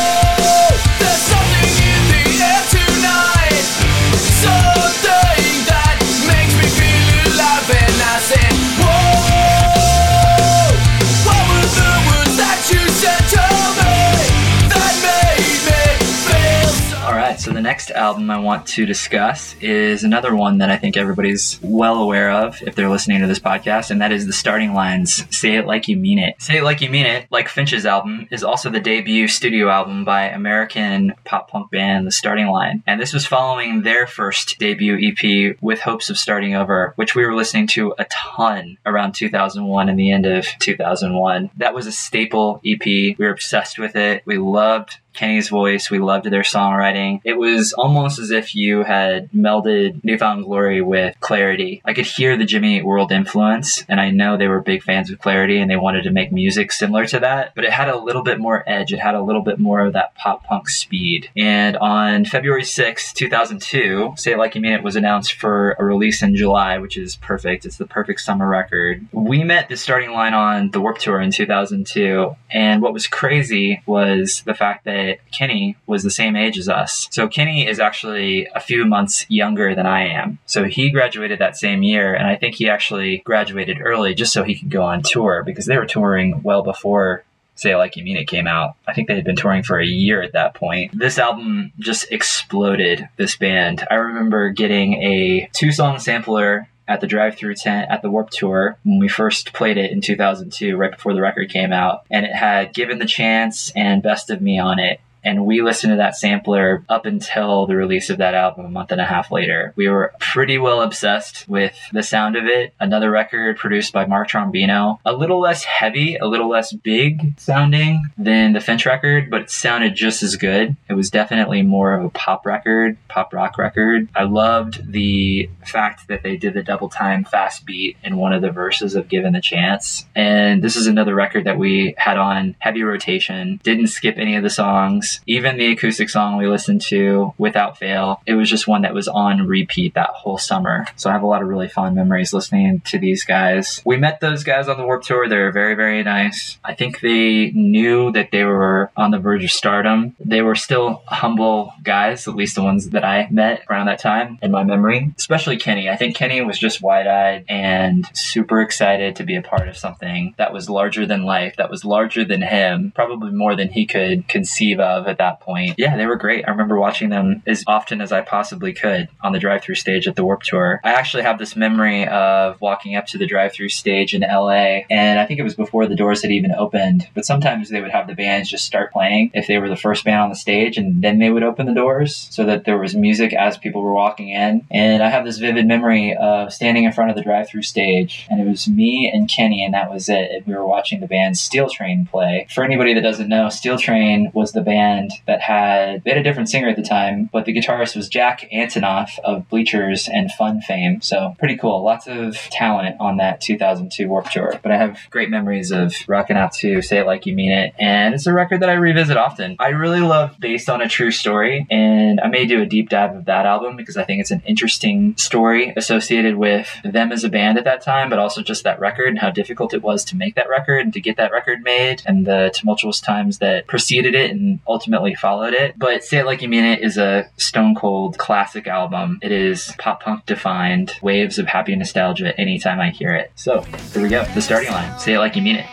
next 17.67 17.91
album 17.91 18.31
I 18.31 18.39
want 18.39 18.65
to 18.67 18.85
discuss 18.85 19.53
is 19.59 20.05
another 20.05 20.33
one 20.33 20.59
that 20.59 20.69
I 20.69 20.77
think 20.77 20.95
everybody's 20.95 21.59
well 21.61 22.01
aware 22.01 22.31
of 22.31 22.63
if 22.63 22.75
they're 22.75 22.87
listening 22.87 23.19
to 23.19 23.27
this 23.27 23.39
podcast, 23.39 23.91
and 23.91 23.99
that 23.99 24.13
is 24.13 24.25
the 24.25 24.31
Starting 24.31 24.73
Lines 24.73 25.25
"Say 25.37 25.57
It 25.57 25.67
Like 25.67 25.89
You 25.89 25.97
Mean 25.97 26.17
It." 26.17 26.41
"Say 26.41 26.59
It 26.59 26.63
Like 26.63 26.79
You 26.79 26.89
Mean 26.89 27.05
It," 27.05 27.27
like 27.29 27.49
Finch's 27.49 27.85
album, 27.85 28.25
is 28.31 28.41
also 28.41 28.69
the 28.69 28.79
debut 28.79 29.27
studio 29.27 29.67
album 29.69 30.05
by 30.05 30.29
American 30.29 31.13
pop 31.25 31.49
punk 31.49 31.69
band 31.69 32.07
The 32.07 32.11
Starting 32.11 32.47
Line, 32.47 32.83
and 32.87 33.01
this 33.01 33.11
was 33.11 33.27
following 33.27 33.81
their 33.81 34.07
first 34.07 34.57
debut 34.59 34.97
EP, 34.97 35.57
"With 35.59 35.81
Hopes 35.81 36.09
of 36.09 36.17
Starting 36.17 36.55
Over," 36.55 36.93
which 36.95 37.15
we 37.15 37.25
were 37.25 37.35
listening 37.35 37.67
to 37.67 37.93
a 37.99 38.05
ton 38.05 38.77
around 38.85 39.11
2001 39.11 39.89
and 39.89 39.99
the 39.99 40.13
end 40.13 40.25
of 40.25 40.47
2001. 40.59 41.49
That 41.57 41.75
was 41.75 41.85
a 41.85 41.91
staple 41.91 42.61
EP. 42.63 42.85
We 42.85 43.15
were 43.19 43.31
obsessed 43.31 43.77
with 43.77 43.97
it. 43.97 44.21
We 44.25 44.37
loved 44.37 44.99
Kenny's 45.17 45.49
voice. 45.49 45.89
We 45.89 45.99
loved 45.99 46.25
their 46.25 46.43
songwriting. 46.43 47.21
It 47.23 47.37
was 47.37 47.73
almost 47.73 48.19
as 48.19 48.31
if 48.31 48.55
you 48.55 48.83
had 48.83 49.31
melded 49.31 50.03
New 50.03 50.17
Found 50.17 50.45
Glory 50.45 50.81
with 50.81 51.19
Clarity. 51.19 51.81
I 51.83 51.93
could 51.93 52.05
hear 52.05 52.37
the 52.37 52.45
Jimmy 52.45 52.77
Eat 52.77 52.85
World 52.85 53.11
influence, 53.11 53.83
and 53.89 53.99
I 53.99 54.11
know 54.11 54.37
they 54.37 54.47
were 54.47 54.61
big 54.61 54.83
fans 54.83 55.11
of 55.11 55.19
Clarity 55.19 55.59
and 55.59 55.69
they 55.69 55.75
wanted 55.75 56.03
to 56.03 56.11
make 56.11 56.31
music 56.31 56.71
similar 56.71 57.05
to 57.07 57.19
that, 57.19 57.53
but 57.55 57.63
it 57.65 57.71
had 57.71 57.89
a 57.89 57.97
little 57.97 58.23
bit 58.23 58.39
more 58.39 58.63
edge. 58.67 58.93
It 58.93 58.99
had 58.99 59.15
a 59.15 59.21
little 59.23 59.41
bit 59.41 59.59
more 59.59 59.81
of 59.81 59.93
that 59.93 60.15
pop 60.15 60.45
punk 60.45 60.69
speed. 60.69 61.29
And 61.35 61.75
on 61.77 62.25
February 62.25 62.63
6, 62.63 63.13
2002, 63.13 64.13
Say 64.17 64.33
It 64.33 64.37
Like 64.37 64.55
You 64.55 64.61
Mean 64.61 64.73
It 64.73 64.83
was 64.83 64.95
announced 64.95 65.33
for 65.33 65.75
a 65.79 65.83
release 65.83 66.21
in 66.21 66.35
July, 66.35 66.77
which 66.77 66.97
is 66.97 67.15
perfect. 67.15 67.65
It's 67.65 67.77
the 67.77 67.87
perfect 67.87 68.21
summer 68.21 68.47
record. 68.47 69.07
We 69.11 69.43
met 69.43 69.69
the 69.69 69.77
starting 69.77 70.11
line 70.11 70.33
on 70.33 70.71
the 70.71 70.79
Warped 70.79 71.01
Tour 71.01 71.19
in 71.19 71.31
2002, 71.31 72.35
and 72.51 72.81
what 72.81 72.93
was 72.93 73.07
crazy 73.07 73.81
was 73.85 74.43
the 74.45 74.53
fact 74.53 74.85
that 74.85 75.06
Kenny 75.31 75.75
was 75.85 76.03
the 76.03 76.11
same 76.11 76.35
age 76.35 76.57
as 76.57 76.69
us. 76.69 77.07
So 77.11 77.27
Kenny 77.27 77.67
is 77.67 77.79
actually 77.79 78.47
a 78.53 78.59
few 78.59 78.85
months 78.85 79.25
younger 79.29 79.75
than 79.75 79.85
I 79.85 80.07
am. 80.07 80.39
So 80.45 80.65
he 80.65 80.91
graduated 80.91 81.39
that 81.39 81.57
same 81.57 81.83
year, 81.83 82.13
and 82.13 82.27
I 82.27 82.35
think 82.35 82.55
he 82.55 82.69
actually 82.69 83.19
graduated 83.19 83.79
early 83.81 84.13
just 84.13 84.33
so 84.33 84.43
he 84.43 84.57
could 84.57 84.69
go 84.69 84.83
on 84.83 85.01
tour 85.03 85.43
because 85.43 85.65
they 85.65 85.77
were 85.77 85.85
touring 85.85 86.41
well 86.43 86.63
before 86.63 87.23
Say 87.55 87.75
Like 87.75 87.95
You 87.95 88.03
Mean 88.03 88.17
It 88.17 88.27
came 88.27 88.47
out. 88.47 88.75
I 88.87 88.93
think 88.93 89.07
they 89.07 89.15
had 89.15 89.25
been 89.25 89.35
touring 89.35 89.63
for 89.63 89.79
a 89.79 89.85
year 89.85 90.21
at 90.21 90.33
that 90.33 90.53
point. 90.53 90.97
This 90.97 91.17
album 91.17 91.71
just 91.79 92.11
exploded 92.11 93.09
this 93.17 93.35
band. 93.35 93.85
I 93.89 93.95
remember 93.95 94.49
getting 94.49 94.93
a 95.01 95.49
two 95.53 95.71
song 95.71 95.97
sampler 95.97 96.69
at 96.87 97.01
the 97.01 97.07
drive-through 97.07 97.55
tent 97.55 97.91
at 97.91 98.01
the 98.01 98.09
Warped 98.09 98.33
Tour 98.33 98.77
when 98.83 98.99
we 98.99 99.07
first 99.07 99.53
played 99.53 99.77
it 99.77 99.91
in 99.91 100.01
2002, 100.01 100.75
right 100.77 100.91
before 100.91 101.13
the 101.13 101.21
record 101.21 101.49
came 101.49 101.73
out, 101.73 102.05
and 102.09 102.25
it 102.25 102.33
had 102.33 102.73
"Given 102.73 102.99
the 102.99 103.05
Chance" 103.05 103.71
and 103.75 104.03
"Best 104.03 104.29
of 104.29 104.41
Me" 104.41 104.59
on 104.59 104.79
it. 104.79 104.99
And 105.23 105.45
we 105.45 105.61
listened 105.61 105.91
to 105.91 105.97
that 105.97 106.15
sampler 106.15 106.83
up 106.87 107.05
until 107.05 107.67
the 107.67 107.75
release 107.75 108.09
of 108.09 108.19
that 108.19 108.33
album 108.33 108.65
a 108.65 108.69
month 108.69 108.91
and 108.91 109.01
a 109.01 109.05
half 109.05 109.31
later. 109.31 109.73
We 109.75 109.89
were 109.89 110.13
pretty 110.19 110.57
well 110.57 110.81
obsessed 110.81 111.47
with 111.47 111.77
the 111.91 112.03
sound 112.03 112.35
of 112.35 112.45
it. 112.45 112.73
Another 112.79 113.11
record 113.11 113.57
produced 113.57 113.93
by 113.93 114.05
Mark 114.05 114.29
Trombino. 114.29 114.99
A 115.05 115.13
little 115.13 115.39
less 115.39 115.63
heavy, 115.63 116.15
a 116.15 116.25
little 116.25 116.49
less 116.49 116.71
big 116.71 117.39
sounding 117.39 118.03
than 118.17 118.53
the 118.53 118.59
Finch 118.59 118.85
record, 118.85 119.29
but 119.29 119.41
it 119.41 119.49
sounded 119.49 119.95
just 119.95 120.23
as 120.23 120.35
good. 120.35 120.75
It 120.89 120.93
was 120.93 121.09
definitely 121.09 121.61
more 121.61 121.93
of 121.93 122.05
a 122.05 122.09
pop 122.09 122.45
record, 122.45 122.97
pop 123.07 123.33
rock 123.33 123.57
record. 123.57 124.07
I 124.15 124.23
loved 124.23 124.91
the 124.91 125.49
fact 125.65 126.07
that 126.07 126.23
they 126.23 126.37
did 126.37 126.53
the 126.53 126.63
double 126.63 126.89
time 126.89 127.23
fast 127.23 127.65
beat 127.65 127.97
in 128.03 128.17
one 128.17 128.33
of 128.33 128.41
the 128.41 128.51
verses 128.51 128.95
of 128.95 129.09
Given 129.09 129.33
the 129.33 129.41
Chance. 129.41 130.05
And 130.15 130.63
this 130.63 130.75
is 130.75 130.87
another 130.87 131.15
record 131.15 131.45
that 131.45 131.57
we 131.57 131.95
had 131.97 132.17
on 132.17 132.55
heavy 132.59 132.83
rotation, 132.83 133.59
didn't 133.63 133.87
skip 133.87 134.17
any 134.17 134.35
of 134.35 134.43
the 134.43 134.49
songs 134.49 135.06
even 135.25 135.57
the 135.57 135.71
acoustic 135.71 136.09
song 136.09 136.37
we 136.37 136.47
listened 136.47 136.81
to 136.81 137.33
without 137.37 137.77
fail, 137.77 138.21
it 138.25 138.33
was 138.33 138.49
just 138.49 138.67
one 138.67 138.81
that 138.83 138.93
was 138.93 139.07
on 139.07 139.47
repeat 139.47 139.93
that 139.93 140.09
whole 140.09 140.37
summer. 140.37 140.85
So 140.95 141.09
I 141.09 141.13
have 141.13 141.23
a 141.23 141.27
lot 141.27 141.41
of 141.41 141.47
really 141.47 141.67
fond 141.67 141.95
memories 141.95 142.33
listening 142.33 142.81
to 142.85 142.99
these 142.99 143.23
guys. 143.23 143.81
We 143.85 143.97
met 143.97 144.19
those 144.19 144.43
guys 144.43 144.67
on 144.67 144.77
the 144.77 144.85
Warped 144.85 145.05
Tour. 145.05 145.27
They 145.27 145.37
were 145.37 145.51
very, 145.51 145.75
very 145.75 146.03
nice. 146.03 146.57
I 146.63 146.73
think 146.73 146.99
they 147.01 147.51
knew 147.51 148.11
that 148.11 148.31
they 148.31 148.43
were 148.43 148.91
on 148.95 149.11
the 149.11 149.19
verge 149.19 149.43
of 149.43 149.51
stardom. 149.51 150.15
They 150.19 150.41
were 150.41 150.55
still 150.55 151.03
humble 151.07 151.73
guys, 151.83 152.27
at 152.27 152.35
least 152.35 152.55
the 152.55 152.63
ones 152.63 152.89
that 152.89 153.03
I 153.03 153.27
met 153.31 153.63
around 153.69 153.87
that 153.87 153.99
time 153.99 154.39
in 154.41 154.51
my 154.51 154.63
memory, 154.63 155.13
especially 155.17 155.57
Kenny. 155.57 155.89
I 155.89 155.95
think 155.95 156.15
Kenny 156.15 156.41
was 156.41 156.59
just 156.59 156.81
wide 156.81 157.07
eyed 157.07 157.45
and 157.47 158.05
super 158.13 158.61
excited 158.61 159.15
to 159.17 159.23
be 159.23 159.35
a 159.35 159.41
part 159.41 159.67
of 159.67 159.77
something 159.77 160.33
that 160.37 160.53
was 160.53 160.69
larger 160.69 161.05
than 161.05 161.23
life, 161.23 161.55
that 161.57 161.69
was 161.69 161.85
larger 161.85 162.25
than 162.25 162.41
him, 162.41 162.91
probably 162.95 163.31
more 163.31 163.55
than 163.55 163.69
he 163.69 163.85
could 163.85 164.27
conceive 164.27 164.79
of 164.79 164.96
of 164.97 165.07
at 165.07 165.17
that 165.19 165.39
point. 165.39 165.75
Yeah, 165.77 165.95
they 165.95 166.05
were 166.05 166.15
great. 166.15 166.45
I 166.47 166.51
remember 166.51 166.77
watching 166.77 167.09
them 167.09 167.43
as 167.45 167.63
often 167.67 168.01
as 168.01 168.11
I 168.11 168.21
possibly 168.21 168.73
could 168.73 169.07
on 169.21 169.31
the 169.31 169.39
drive 169.39 169.61
through 169.61 169.75
stage 169.75 170.07
at 170.07 170.15
the 170.15 170.23
Warp 170.23 170.43
Tour. 170.43 170.81
I 170.83 170.93
actually 170.93 171.23
have 171.23 171.39
this 171.39 171.55
memory 171.55 172.07
of 172.07 172.59
walking 172.61 172.95
up 172.95 173.05
to 173.07 173.17
the 173.17 173.27
drive 173.27 173.53
through 173.53 173.69
stage 173.69 174.13
in 174.13 174.21
LA, 174.21 174.81
and 174.89 175.19
I 175.19 175.25
think 175.25 175.39
it 175.39 175.43
was 175.43 175.55
before 175.55 175.87
the 175.87 175.95
doors 175.95 176.21
had 176.21 176.31
even 176.31 176.51
opened, 176.53 177.07
but 177.13 177.25
sometimes 177.25 177.69
they 177.69 177.81
would 177.81 177.91
have 177.91 178.07
the 178.07 178.15
bands 178.15 178.49
just 178.49 178.65
start 178.65 178.91
playing 178.91 179.31
if 179.33 179.47
they 179.47 179.57
were 179.57 179.69
the 179.69 179.75
first 179.75 180.03
band 180.03 180.21
on 180.21 180.29
the 180.29 180.35
stage, 180.35 180.77
and 180.77 181.01
then 181.01 181.19
they 181.19 181.29
would 181.29 181.43
open 181.43 181.65
the 181.65 181.73
doors 181.73 182.27
so 182.31 182.45
that 182.45 182.65
there 182.65 182.77
was 182.77 182.95
music 182.95 183.33
as 183.33 183.57
people 183.57 183.81
were 183.81 183.93
walking 183.93 184.29
in. 184.29 184.65
And 184.71 185.03
I 185.03 185.09
have 185.09 185.25
this 185.25 185.37
vivid 185.37 185.67
memory 185.67 186.15
of 186.15 186.51
standing 186.53 186.83
in 186.83 186.91
front 186.91 187.09
of 187.09 187.15
the 187.15 187.23
drive 187.23 187.49
through 187.49 187.63
stage, 187.63 188.27
and 188.29 188.41
it 188.41 188.47
was 188.47 188.67
me 188.67 189.11
and 189.13 189.29
Kenny, 189.29 189.63
and 189.63 189.73
that 189.73 189.91
was 189.91 190.09
it. 190.09 190.43
We 190.47 190.53
were 190.53 190.65
watching 190.65 190.99
the 190.99 191.07
band 191.07 191.37
Steel 191.37 191.69
Train 191.69 192.07
play. 192.09 192.47
For 192.53 192.63
anybody 192.63 192.93
that 192.93 193.01
doesn't 193.01 193.29
know, 193.29 193.49
Steel 193.49 193.77
Train 193.77 194.31
was 194.33 194.51
the 194.51 194.61
band 194.61 194.86
that 195.25 195.41
had, 195.41 196.03
they 196.03 196.11
had 196.11 196.19
a 196.19 196.23
different 196.23 196.49
singer 196.49 196.69
at 196.69 196.75
the 196.75 196.83
time, 196.83 197.29
but 197.31 197.45
the 197.45 197.53
guitarist 197.53 197.95
was 197.95 198.07
Jack 198.07 198.49
Antonoff 198.53 199.19
of 199.19 199.47
Bleachers 199.49 200.07
and 200.07 200.31
Fun 200.31 200.61
fame. 200.61 201.01
So 201.01 201.35
pretty 201.39 201.57
cool. 201.57 201.83
Lots 201.83 202.07
of 202.07 202.35
talent 202.51 202.97
on 202.99 203.17
that 203.17 203.41
2002 203.41 204.07
Warp 204.07 204.29
Tour. 204.29 204.59
But 204.61 204.71
I 204.71 204.77
have 204.77 204.99
great 205.09 205.29
memories 205.29 205.71
of 205.71 205.95
rocking 206.07 206.37
out 206.37 206.53
to 206.53 206.81
Say 206.81 206.99
It 206.99 207.05
Like 207.05 207.25
You 207.25 207.35
Mean 207.35 207.51
It, 207.51 207.73
and 207.79 208.13
it's 208.13 208.27
a 208.27 208.33
record 208.33 208.61
that 208.61 208.69
I 208.69 208.73
revisit 208.73 209.17
often. 209.17 209.55
I 209.59 209.69
really 209.69 210.01
love 210.01 210.39
Based 210.39 210.69
on 210.69 210.81
a 210.81 210.87
True 210.87 211.11
Story, 211.11 211.65
and 211.69 212.19
I 212.19 212.27
may 212.27 212.45
do 212.45 212.61
a 212.61 212.65
deep 212.65 212.89
dive 212.89 213.15
of 213.15 213.25
that 213.25 213.45
album 213.45 213.75
because 213.75 213.97
I 213.97 214.03
think 214.03 214.21
it's 214.21 214.31
an 214.31 214.41
interesting 214.45 215.15
story 215.17 215.73
associated 215.75 216.35
with 216.35 216.69
them 216.83 217.11
as 217.11 217.23
a 217.23 217.29
band 217.29 217.57
at 217.57 217.63
that 217.65 217.81
time, 217.81 218.09
but 218.09 218.19
also 218.19 218.41
just 218.41 218.63
that 218.63 218.79
record 218.79 219.09
and 219.09 219.19
how 219.19 219.29
difficult 219.29 219.73
it 219.73 219.81
was 219.81 220.03
to 220.05 220.15
make 220.15 220.35
that 220.35 220.49
record 220.49 220.85
and 220.85 220.93
to 220.93 221.01
get 221.01 221.17
that 221.17 221.31
record 221.31 221.61
made 221.63 222.01
and 222.05 222.25
the 222.25 222.51
tumultuous 222.53 222.99
times 222.99 223.39
that 223.39 223.67
preceded 223.67 224.15
it 224.15 224.31
and 224.31 224.59
ultimately 224.67 224.76
followed 225.19 225.53
it. 225.53 225.77
But 225.77 226.03
Say 226.03 226.19
It 226.19 226.25
Like 226.25 226.41
You 226.41 226.49
Mean 226.49 226.63
It 226.63 226.81
is 226.81 226.97
a 226.97 227.29
stone 227.37 227.75
cold 227.75 228.17
classic 228.17 228.67
album. 228.67 229.19
It 229.21 229.31
is 229.31 229.73
pop 229.77 230.03
punk 230.03 230.25
defined, 230.25 230.93
waves 231.01 231.39
of 231.39 231.47
happy 231.47 231.75
nostalgia 231.75 232.39
anytime 232.39 232.79
I 232.79 232.89
hear 232.89 233.15
it. 233.15 233.31
So 233.35 233.61
here 233.61 234.01
we 234.03 234.09
go. 234.09 234.25
The 234.33 234.41
starting 234.41 234.71
line 234.71 234.97
Say 234.99 235.13
It 235.13 235.19
Like 235.19 235.35
You 235.35 235.41
Mean 235.41 235.57
It. 235.57 235.65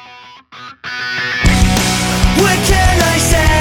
What 2.41 2.59
can 2.67 3.03
I 3.03 3.19
say? 3.19 3.54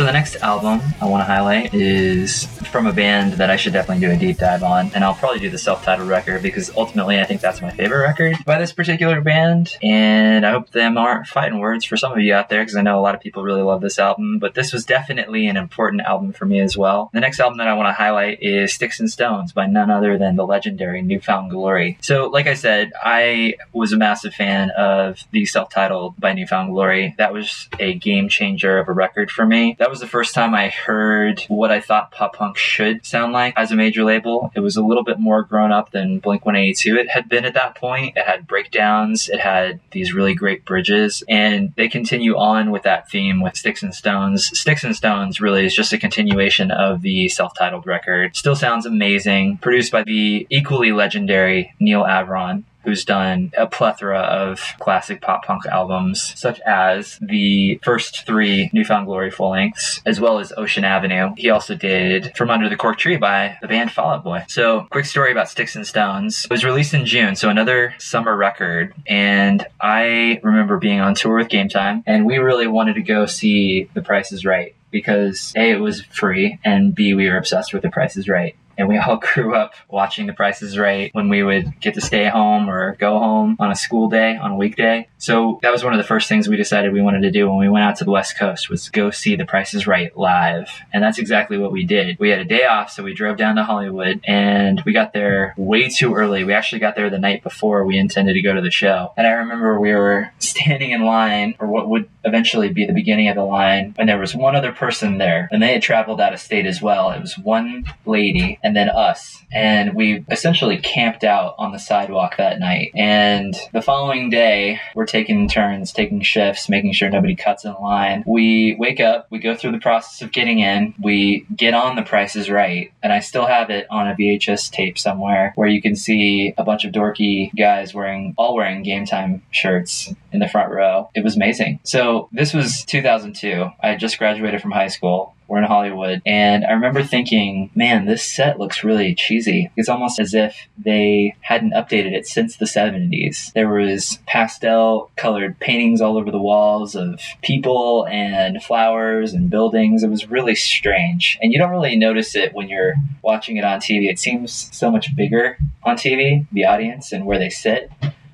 So 0.00 0.06
the 0.06 0.12
next 0.12 0.36
album 0.36 0.80
I 1.02 1.04
want 1.04 1.20
to 1.20 1.26
highlight 1.26 1.74
is 1.74 2.46
from 2.70 2.86
a 2.86 2.92
band 2.92 3.34
that 3.34 3.50
I 3.50 3.56
should 3.56 3.74
definitely 3.74 4.06
do 4.06 4.10
a 4.10 4.16
deep 4.16 4.38
dive 4.38 4.62
on, 4.62 4.90
and 4.94 5.04
I'll 5.04 5.12
probably 5.12 5.40
do 5.40 5.50
the 5.50 5.58
self-titled 5.58 6.08
record 6.08 6.42
because 6.42 6.74
ultimately 6.74 7.20
I 7.20 7.24
think 7.24 7.42
that's 7.42 7.60
my 7.60 7.70
favorite 7.70 8.00
record 8.00 8.36
by 8.46 8.58
this 8.58 8.72
particular 8.72 9.20
band. 9.20 9.76
And 9.82 10.46
I 10.46 10.52
hope 10.52 10.70
them 10.70 10.96
aren't 10.96 11.26
fighting 11.26 11.58
words 11.58 11.84
for 11.84 11.98
some 11.98 12.12
of 12.12 12.20
you 12.20 12.32
out 12.32 12.48
there 12.48 12.62
because 12.62 12.76
I 12.76 12.80
know 12.80 12.98
a 12.98 13.02
lot 13.02 13.14
of 13.14 13.20
people 13.20 13.42
really 13.42 13.60
love 13.60 13.82
this 13.82 13.98
album, 13.98 14.38
but 14.38 14.54
this 14.54 14.72
was 14.72 14.86
definitely 14.86 15.46
an 15.48 15.58
important 15.58 16.00
album 16.00 16.32
for 16.32 16.46
me 16.46 16.60
as 16.60 16.78
well. 16.78 17.10
The 17.12 17.20
next 17.20 17.38
album 17.38 17.58
that 17.58 17.68
I 17.68 17.74
want 17.74 17.88
to 17.90 17.92
highlight 17.92 18.42
is 18.42 18.72
Sticks 18.72 19.00
and 19.00 19.10
Stones 19.10 19.52
by 19.52 19.66
none 19.66 19.90
other 19.90 20.16
than 20.16 20.36
the 20.36 20.46
legendary 20.46 21.02
Newfound 21.02 21.50
Glory. 21.50 21.98
So, 22.00 22.28
like 22.28 22.46
I 22.46 22.54
said, 22.54 22.92
I 23.02 23.56
was 23.74 23.92
a 23.92 23.98
massive 23.98 24.32
fan 24.32 24.70
of 24.70 25.18
the 25.30 25.44
self-titled 25.44 26.18
by 26.18 26.32
Newfound 26.32 26.72
Glory. 26.72 27.14
That 27.18 27.34
was 27.34 27.68
a 27.78 27.92
game 27.92 28.30
changer 28.30 28.78
of 28.78 28.88
a 28.88 28.92
record 28.92 29.30
for 29.30 29.44
me. 29.44 29.76
That 29.78 29.89
was 29.90 30.00
the 30.00 30.06
first 30.06 30.34
time 30.34 30.54
I 30.54 30.68
heard 30.68 31.42
what 31.48 31.70
I 31.70 31.80
thought 31.80 32.12
pop 32.12 32.36
punk 32.36 32.56
should 32.56 33.04
sound 33.04 33.32
like 33.32 33.54
as 33.56 33.72
a 33.72 33.76
major 33.76 34.04
label. 34.04 34.52
It 34.54 34.60
was 34.60 34.76
a 34.76 34.82
little 34.82 35.04
bit 35.04 35.18
more 35.18 35.42
grown 35.42 35.72
up 35.72 35.90
than 35.90 36.20
Blink 36.20 36.46
182 36.46 36.96
it 36.96 37.10
had 37.10 37.28
been 37.28 37.44
at 37.44 37.54
that 37.54 37.74
point. 37.74 38.16
It 38.16 38.24
had 38.24 38.46
breakdowns, 38.46 39.28
it 39.28 39.40
had 39.40 39.80
these 39.90 40.14
really 40.14 40.34
great 40.34 40.64
bridges, 40.64 41.22
and 41.28 41.74
they 41.76 41.88
continue 41.88 42.36
on 42.36 42.70
with 42.70 42.84
that 42.84 43.10
theme 43.10 43.42
with 43.42 43.56
Sticks 43.56 43.82
and 43.82 43.94
Stones. 43.94 44.56
Sticks 44.58 44.84
and 44.84 44.94
Stones 44.94 45.40
really 45.40 45.66
is 45.66 45.74
just 45.74 45.92
a 45.92 45.98
continuation 45.98 46.70
of 46.70 47.02
the 47.02 47.28
self 47.28 47.52
titled 47.58 47.86
record. 47.86 48.36
Still 48.36 48.56
sounds 48.56 48.86
amazing, 48.86 49.58
produced 49.58 49.92
by 49.92 50.04
the 50.04 50.46
equally 50.50 50.92
legendary 50.92 51.74
Neal 51.80 52.04
Avron 52.04 52.64
who's 52.84 53.04
done 53.04 53.52
a 53.56 53.66
plethora 53.66 54.18
of 54.18 54.60
classic 54.78 55.20
pop 55.20 55.44
punk 55.44 55.66
albums, 55.66 56.32
such 56.38 56.60
as 56.60 57.18
the 57.20 57.80
first 57.82 58.26
three 58.26 58.70
Newfound 58.72 59.06
Glory 59.06 59.30
full 59.30 59.50
lengths, 59.50 60.00
as 60.06 60.20
well 60.20 60.38
as 60.38 60.52
Ocean 60.56 60.84
Avenue. 60.84 61.34
He 61.36 61.50
also 61.50 61.74
did 61.74 62.36
From 62.36 62.50
Under 62.50 62.68
the 62.68 62.76
Cork 62.76 62.98
Tree 62.98 63.16
by 63.16 63.56
the 63.60 63.68
band 63.68 63.92
Fall 63.92 64.12
Out 64.12 64.24
Boy. 64.24 64.44
So, 64.48 64.86
quick 64.90 65.04
story 65.04 65.32
about 65.32 65.48
Sticks 65.48 65.76
and 65.76 65.86
Stones. 65.86 66.44
It 66.44 66.50
was 66.50 66.64
released 66.64 66.94
in 66.94 67.06
June, 67.06 67.36
so 67.36 67.48
another 67.48 67.94
summer 67.98 68.36
record. 68.36 68.94
And 69.06 69.66
I 69.80 70.40
remember 70.42 70.78
being 70.78 71.00
on 71.00 71.14
tour 71.14 71.36
with 71.36 71.48
Game 71.48 71.68
Time, 71.68 72.02
and 72.06 72.26
we 72.26 72.38
really 72.38 72.66
wanted 72.66 72.94
to 72.94 73.02
go 73.02 73.26
see 73.26 73.88
The 73.94 74.02
Price 74.02 74.32
is 74.32 74.44
Right 74.44 74.74
because 74.90 75.52
A, 75.56 75.70
it 75.70 75.80
was 75.80 76.02
free, 76.02 76.58
and 76.64 76.94
B, 76.94 77.14
we 77.14 77.28
were 77.28 77.36
obsessed 77.36 77.72
with 77.72 77.82
The 77.82 77.90
Price 77.90 78.16
is 78.16 78.28
Right 78.28 78.56
and 78.80 78.88
we 78.88 78.98
all 78.98 79.16
grew 79.34 79.54
up 79.54 79.74
watching 79.88 80.26
The 80.26 80.32
Price 80.32 80.62
is 80.62 80.78
Right 80.78 81.14
when 81.14 81.28
we 81.28 81.42
would 81.42 81.78
get 81.80 81.94
to 81.94 82.00
stay 82.00 82.28
home 82.28 82.68
or 82.68 82.96
go 82.96 83.18
home 83.18 83.56
on 83.60 83.70
a 83.70 83.76
school 83.76 84.08
day, 84.08 84.36
on 84.36 84.52
a 84.52 84.56
weekday. 84.56 85.06
So 85.18 85.60
that 85.62 85.70
was 85.70 85.84
one 85.84 85.92
of 85.92 85.98
the 85.98 86.04
first 86.04 86.28
things 86.28 86.48
we 86.48 86.56
decided 86.56 86.92
we 86.92 87.02
wanted 87.02 87.20
to 87.22 87.30
do 87.30 87.48
when 87.48 87.58
we 87.58 87.68
went 87.68 87.84
out 87.84 87.96
to 87.96 88.04
the 88.04 88.10
West 88.10 88.38
Coast 88.38 88.70
was 88.70 88.88
go 88.88 89.10
see 89.10 89.36
The 89.36 89.44
Price 89.44 89.74
is 89.74 89.86
Right 89.86 90.16
live. 90.16 90.70
And 90.92 91.04
that's 91.04 91.18
exactly 91.18 91.58
what 91.58 91.72
we 91.72 91.84
did. 91.84 92.18
We 92.18 92.30
had 92.30 92.40
a 92.40 92.44
day 92.44 92.64
off, 92.64 92.90
so 92.90 93.02
we 93.02 93.14
drove 93.14 93.36
down 93.36 93.56
to 93.56 93.64
Hollywood 93.64 94.20
and 94.24 94.82
we 94.86 94.92
got 94.92 95.12
there 95.12 95.54
way 95.56 95.88
too 95.88 96.14
early. 96.14 96.42
We 96.44 96.54
actually 96.54 96.80
got 96.80 96.96
there 96.96 97.10
the 97.10 97.18
night 97.18 97.42
before 97.42 97.84
we 97.84 97.98
intended 97.98 98.32
to 98.32 98.42
go 98.42 98.54
to 98.54 98.62
the 98.62 98.70
show. 98.70 99.12
And 99.16 99.26
I 99.26 99.32
remember 99.32 99.78
we 99.78 99.92
were 99.92 100.32
standing 100.38 100.92
in 100.92 101.04
line 101.04 101.54
for 101.58 101.66
what 101.66 101.88
would 101.88 102.08
eventually 102.24 102.70
be 102.70 102.86
the 102.86 102.92
beginning 102.92 103.28
of 103.28 103.36
the 103.36 103.44
line 103.44 103.94
and 103.98 104.08
there 104.08 104.18
was 104.18 104.34
one 104.34 104.54
other 104.54 104.72
person 104.72 105.18
there 105.18 105.48
and 105.50 105.62
they 105.62 105.72
had 105.72 105.82
traveled 105.82 106.20
out 106.20 106.32
of 106.32 106.40
state 106.40 106.66
as 106.66 106.80
well. 106.82 107.10
It 107.10 107.20
was 107.20 107.36
one 107.38 107.84
lady 108.04 108.58
and 108.62 108.69
then 108.76 108.88
us. 108.88 109.42
And 109.52 109.94
we 109.94 110.24
essentially 110.30 110.78
camped 110.78 111.24
out 111.24 111.54
on 111.58 111.72
the 111.72 111.78
sidewalk 111.78 112.36
that 112.36 112.60
night. 112.60 112.92
And 112.94 113.54
the 113.72 113.82
following 113.82 114.30
day, 114.30 114.80
we're 114.94 115.06
taking 115.06 115.48
turns, 115.48 115.92
taking 115.92 116.22
shifts, 116.22 116.68
making 116.68 116.92
sure 116.92 117.10
nobody 117.10 117.34
cuts 117.34 117.64
in 117.64 117.74
line. 117.74 118.22
We 118.26 118.76
wake 118.78 119.00
up, 119.00 119.26
we 119.30 119.38
go 119.38 119.56
through 119.56 119.72
the 119.72 119.78
process 119.78 120.22
of 120.22 120.32
getting 120.32 120.60
in, 120.60 120.94
we 121.02 121.46
get 121.54 121.74
on 121.74 121.96
the 121.96 122.02
prices 122.02 122.50
right. 122.50 122.92
And 123.02 123.12
I 123.12 123.20
still 123.20 123.46
have 123.46 123.70
it 123.70 123.86
on 123.90 124.08
a 124.08 124.14
VHS 124.14 124.70
tape 124.70 124.98
somewhere 124.98 125.52
where 125.56 125.68
you 125.68 125.82
can 125.82 125.96
see 125.96 126.54
a 126.56 126.64
bunch 126.64 126.84
of 126.84 126.92
dorky 126.92 127.54
guys 127.56 127.92
wearing, 127.92 128.34
all 128.36 128.54
wearing 128.54 128.82
game 128.82 129.04
time 129.04 129.42
shirts 129.50 130.12
in 130.32 130.38
the 130.38 130.48
front 130.48 130.70
row. 130.70 131.10
It 131.14 131.24
was 131.24 131.36
amazing. 131.36 131.80
So 131.82 132.28
this 132.32 132.54
was 132.54 132.84
2002. 132.84 133.66
I 133.82 133.88
had 133.88 134.00
just 134.00 134.18
graduated 134.18 134.60
from 134.60 134.70
high 134.70 134.88
school. 134.88 135.34
We're 135.50 135.58
in 135.58 135.64
Hollywood. 135.64 136.22
And 136.24 136.64
I 136.64 136.70
remember 136.70 137.02
thinking, 137.02 137.70
man, 137.74 138.06
this 138.06 138.22
set 138.22 138.60
looks 138.60 138.84
really 138.84 139.16
cheesy. 139.16 139.68
It's 139.76 139.88
almost 139.88 140.20
as 140.20 140.32
if 140.32 140.68
they 140.78 141.34
hadn't 141.40 141.72
updated 141.72 142.12
it 142.12 142.28
since 142.28 142.56
the 142.56 142.66
70s. 142.66 143.52
There 143.52 143.68
was 143.68 144.20
pastel 144.28 145.10
colored 145.16 145.58
paintings 145.58 146.00
all 146.00 146.16
over 146.16 146.30
the 146.30 146.40
walls 146.40 146.94
of 146.94 147.20
people 147.42 148.06
and 148.06 148.62
flowers 148.62 149.32
and 149.32 149.50
buildings. 149.50 150.04
It 150.04 150.08
was 150.08 150.30
really 150.30 150.54
strange. 150.54 151.36
And 151.42 151.52
you 151.52 151.58
don't 151.58 151.72
really 151.72 151.96
notice 151.96 152.36
it 152.36 152.54
when 152.54 152.68
you're 152.68 152.94
watching 153.22 153.56
it 153.56 153.64
on 153.64 153.80
TV. 153.80 154.08
It 154.08 154.20
seems 154.20 154.70
so 154.72 154.88
much 154.88 155.16
bigger 155.16 155.58
on 155.82 155.96
TV, 155.96 156.46
the 156.52 156.66
audience 156.66 157.10
and 157.10 157.26
where 157.26 157.40
they 157.40 157.50
sit. 157.50 157.90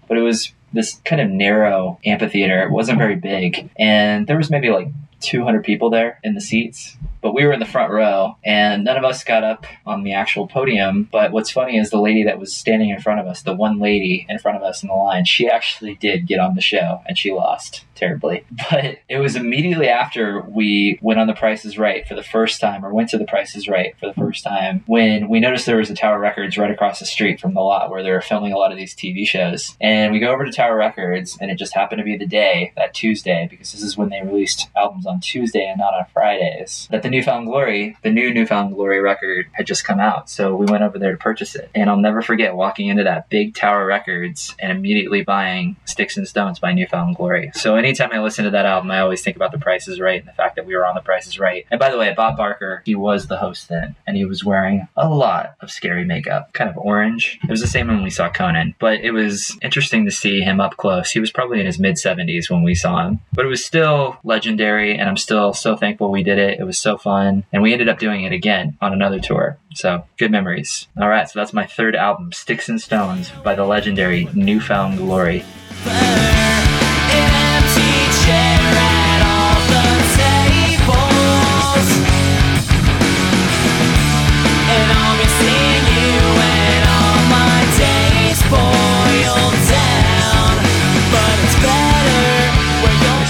But 0.06 0.18
it 0.18 0.23
was 0.23 0.52
this 0.75 1.00
kind 1.06 1.23
of 1.23 1.30
narrow 1.30 1.99
amphitheater. 2.04 2.62
It 2.62 2.70
wasn't 2.70 2.99
very 2.99 3.16
big. 3.16 3.70
And 3.78 4.26
there 4.26 4.37
was 4.37 4.50
maybe 4.50 4.68
like 4.68 4.88
200 5.20 5.64
people 5.64 5.90
there 5.90 6.18
in 6.23 6.35
the 6.35 6.40
seats. 6.40 6.96
But 7.26 7.35
we 7.35 7.45
were 7.45 7.52
in 7.52 7.59
the 7.59 7.66
front 7.66 7.90
row 7.90 8.37
and 8.45 8.85
none 8.85 8.97
of 8.97 9.02
us 9.02 9.25
got 9.25 9.42
up 9.42 9.66
on 9.85 10.04
the 10.04 10.12
actual 10.12 10.47
podium. 10.47 11.09
But 11.11 11.33
what's 11.33 11.50
funny 11.50 11.76
is 11.76 11.90
the 11.90 12.00
lady 12.00 12.23
that 12.23 12.38
was 12.38 12.54
standing 12.54 12.90
in 12.90 13.00
front 13.00 13.18
of 13.18 13.26
us, 13.26 13.42
the 13.42 13.52
one 13.52 13.80
lady 13.80 14.25
in 14.28 14.38
front 14.38 14.56
of 14.56 14.62
us 14.62 14.85
in 14.85 14.88
the 14.88 14.95
line, 14.95 15.25
she 15.25 15.49
actually 15.49 15.97
did 15.97 16.28
get 16.28 16.38
on 16.38 16.54
the 16.54 16.61
show 16.61 17.02
and 17.04 17.18
she 17.18 17.33
lost 17.33 17.85
terribly. 17.97 18.45
But 18.71 18.99
it 19.09 19.18
was 19.18 19.37
immediately 19.37 19.88
after 19.88 20.40
we 20.40 20.99
went 21.00 21.21
on 21.21 21.28
The 21.28 21.35
Price 21.35 21.64
is 21.64 21.78
Right 21.78 22.06
for 22.06 22.14
the 22.14 22.23
first 22.23 22.61
time, 22.61 22.85
or 22.85 22.92
went 22.92 23.11
to 23.11 23.18
The 23.18 23.25
Price 23.25 23.54
is 23.54 23.68
Right 23.68 23.97
for 23.99 24.06
the 24.06 24.14
first 24.14 24.45
time, 24.45 24.83
when 24.87 25.28
we 25.28 25.40
noticed 25.40 25.66
there 25.66 25.76
was 25.76 25.90
a 25.90 25.95
Tower 25.95 26.18
Records 26.18 26.59
right 26.59 26.71
across 26.71 26.99
the 26.99 27.06
street 27.06 27.40
from 27.40 27.54
the 27.54 27.61
lot 27.61 27.90
where 27.90 28.02
they 28.02 28.11
were 28.11 28.21
filming 28.21 28.52
a 28.52 28.59
lot 28.59 28.73
of 28.73 28.76
these 28.76 28.95
TV 28.95 29.26
shows. 29.26 29.76
And 29.80 30.12
we 30.12 30.18
go 30.18 30.33
over 30.33 30.45
to 30.45 30.50
Tower 30.52 30.76
Records, 30.76 31.38
and 31.40 31.50
it 31.50 31.56
just 31.56 31.75
happened 31.75 32.00
to 32.00 32.04
be 32.04 32.16
the 32.16 32.26
day, 32.26 32.73
that 32.76 32.92
Tuesday, 32.92 33.47
because 33.49 33.73
this 33.73 33.83
is 33.83 33.97
when 33.97 34.09
they 34.09 34.21
released 34.21 34.68
albums 34.76 35.06
on 35.06 35.21
Tuesday 35.21 35.66
and 35.66 35.78
not 35.78 35.95
on 35.95 36.06
Fridays, 36.12 36.88
that 36.90 37.02
the 37.02 37.11
Newfound 37.16 37.46
Glory, 37.46 37.96
the 38.02 38.11
new 38.11 38.32
Newfound 38.32 38.75
Glory 38.75 39.00
record, 39.00 39.46
had 39.52 39.66
just 39.66 39.85
come 39.85 40.00
out. 40.00 40.28
So 40.28 40.54
we 40.54 40.66
went 40.66 40.82
over 40.82 40.99
there 40.99 41.12
to 41.12 41.16
purchase 41.16 41.54
it. 41.54 41.70
And 41.75 41.88
I'll 41.88 41.96
never 41.96 42.20
forget 42.20 42.54
walking 42.54 42.88
into 42.88 43.04
that 43.04 43.30
big 43.30 43.54
Tower 43.54 43.87
Records 43.87 44.54
and 44.58 44.70
immediately 44.70 45.23
buying 45.23 45.76
Sticks 45.87 46.18
and 46.18 46.28
Stones 46.28 46.58
by 46.58 46.73
Newfound 46.73 47.16
Glory. 47.16 47.52
So 47.54 47.76
anytime 47.76 48.12
I 48.12 48.20
listen 48.20 48.44
to 48.44 48.50
that 48.50 48.66
album, 48.66 48.90
I 48.90 49.00
always 49.00 49.23
think 49.23 49.35
about 49.35 49.50
the 49.50 49.58
Price 49.58 49.88
is 49.88 49.99
Right 49.99 50.20
and 50.20 50.28
the 50.28 50.35
fact 50.35 50.56
that 50.56 50.66
we 50.66 50.76
were 50.76 50.85
on 50.85 50.94
the 50.94 51.00
Price 51.00 51.26
is 51.26 51.38
Right. 51.38 51.64
And 51.70 51.80
by 51.80 51.90
the 51.90 51.96
way, 51.96 52.12
Bob 52.12 52.37
Barker, 52.37 52.82
he 52.85 52.94
was 52.94 53.28
the 53.28 53.38
host 53.38 53.68
then, 53.68 53.96
and 54.06 54.16
he 54.16 54.26
was 54.26 54.44
wearing 54.44 54.87
a 54.94 55.08
lot 55.08 55.54
of 55.61 55.70
scary 55.70 56.04
makeup, 56.04 56.52
kind 56.52 56.68
of 56.68 56.76
orange. 56.76 57.38
It 57.42 57.50
was 57.50 57.62
the 57.62 57.66
same 57.66 57.88
when 57.88 58.02
we 58.02 58.11
saw 58.11 58.28
Conan, 58.28 58.75
but 58.78 59.00
it 59.00 59.12
was 59.12 59.56
interesting 59.62 60.04
to 60.04 60.11
see 60.11 60.42
him 60.42 60.61
up 60.61 60.76
close. 60.76 61.12
He 61.12 61.20
was 61.20 61.30
probably 61.30 61.61
in 61.61 61.66
his 61.66 61.78
mid 61.78 61.94
70s 61.94 62.50
when 62.50 62.62
we 62.62 62.75
saw 62.75 63.06
him, 63.06 63.20
but 63.32 63.46
it 63.46 63.49
was 63.49 63.64
still 63.64 64.18
legendary, 64.23 64.99
and 64.99 65.08
I'm 65.08 65.16
still 65.16 65.54
so 65.54 65.76
thankful 65.76 66.11
we 66.11 66.23
did 66.23 66.38
it. 66.38 66.61
It 66.61 66.64
was 66.64 66.78
so 66.78 66.95
fun, 66.98 67.44
and 67.52 67.62
we 67.62 67.72
ended 67.72 67.88
up 67.88 67.98
doing 67.98 68.24
it 68.24 68.32
again 68.32 68.76
on 68.80 68.92
another 68.92 69.20
tour. 69.20 69.58
So 69.74 70.04
good 70.16 70.30
memories. 70.30 70.88
All 71.00 71.08
right, 71.08 71.28
so 71.28 71.38
that's 71.38 71.52
my 71.52 71.66
third 71.66 71.96
album, 71.96 72.32
Sticks 72.32 72.68
and 72.68 72.80
Stones, 72.80 73.30
by 73.44 73.54
the 73.54 73.64
legendary 73.64 74.28
Newfound 74.34 74.98
Glory. 74.98 75.44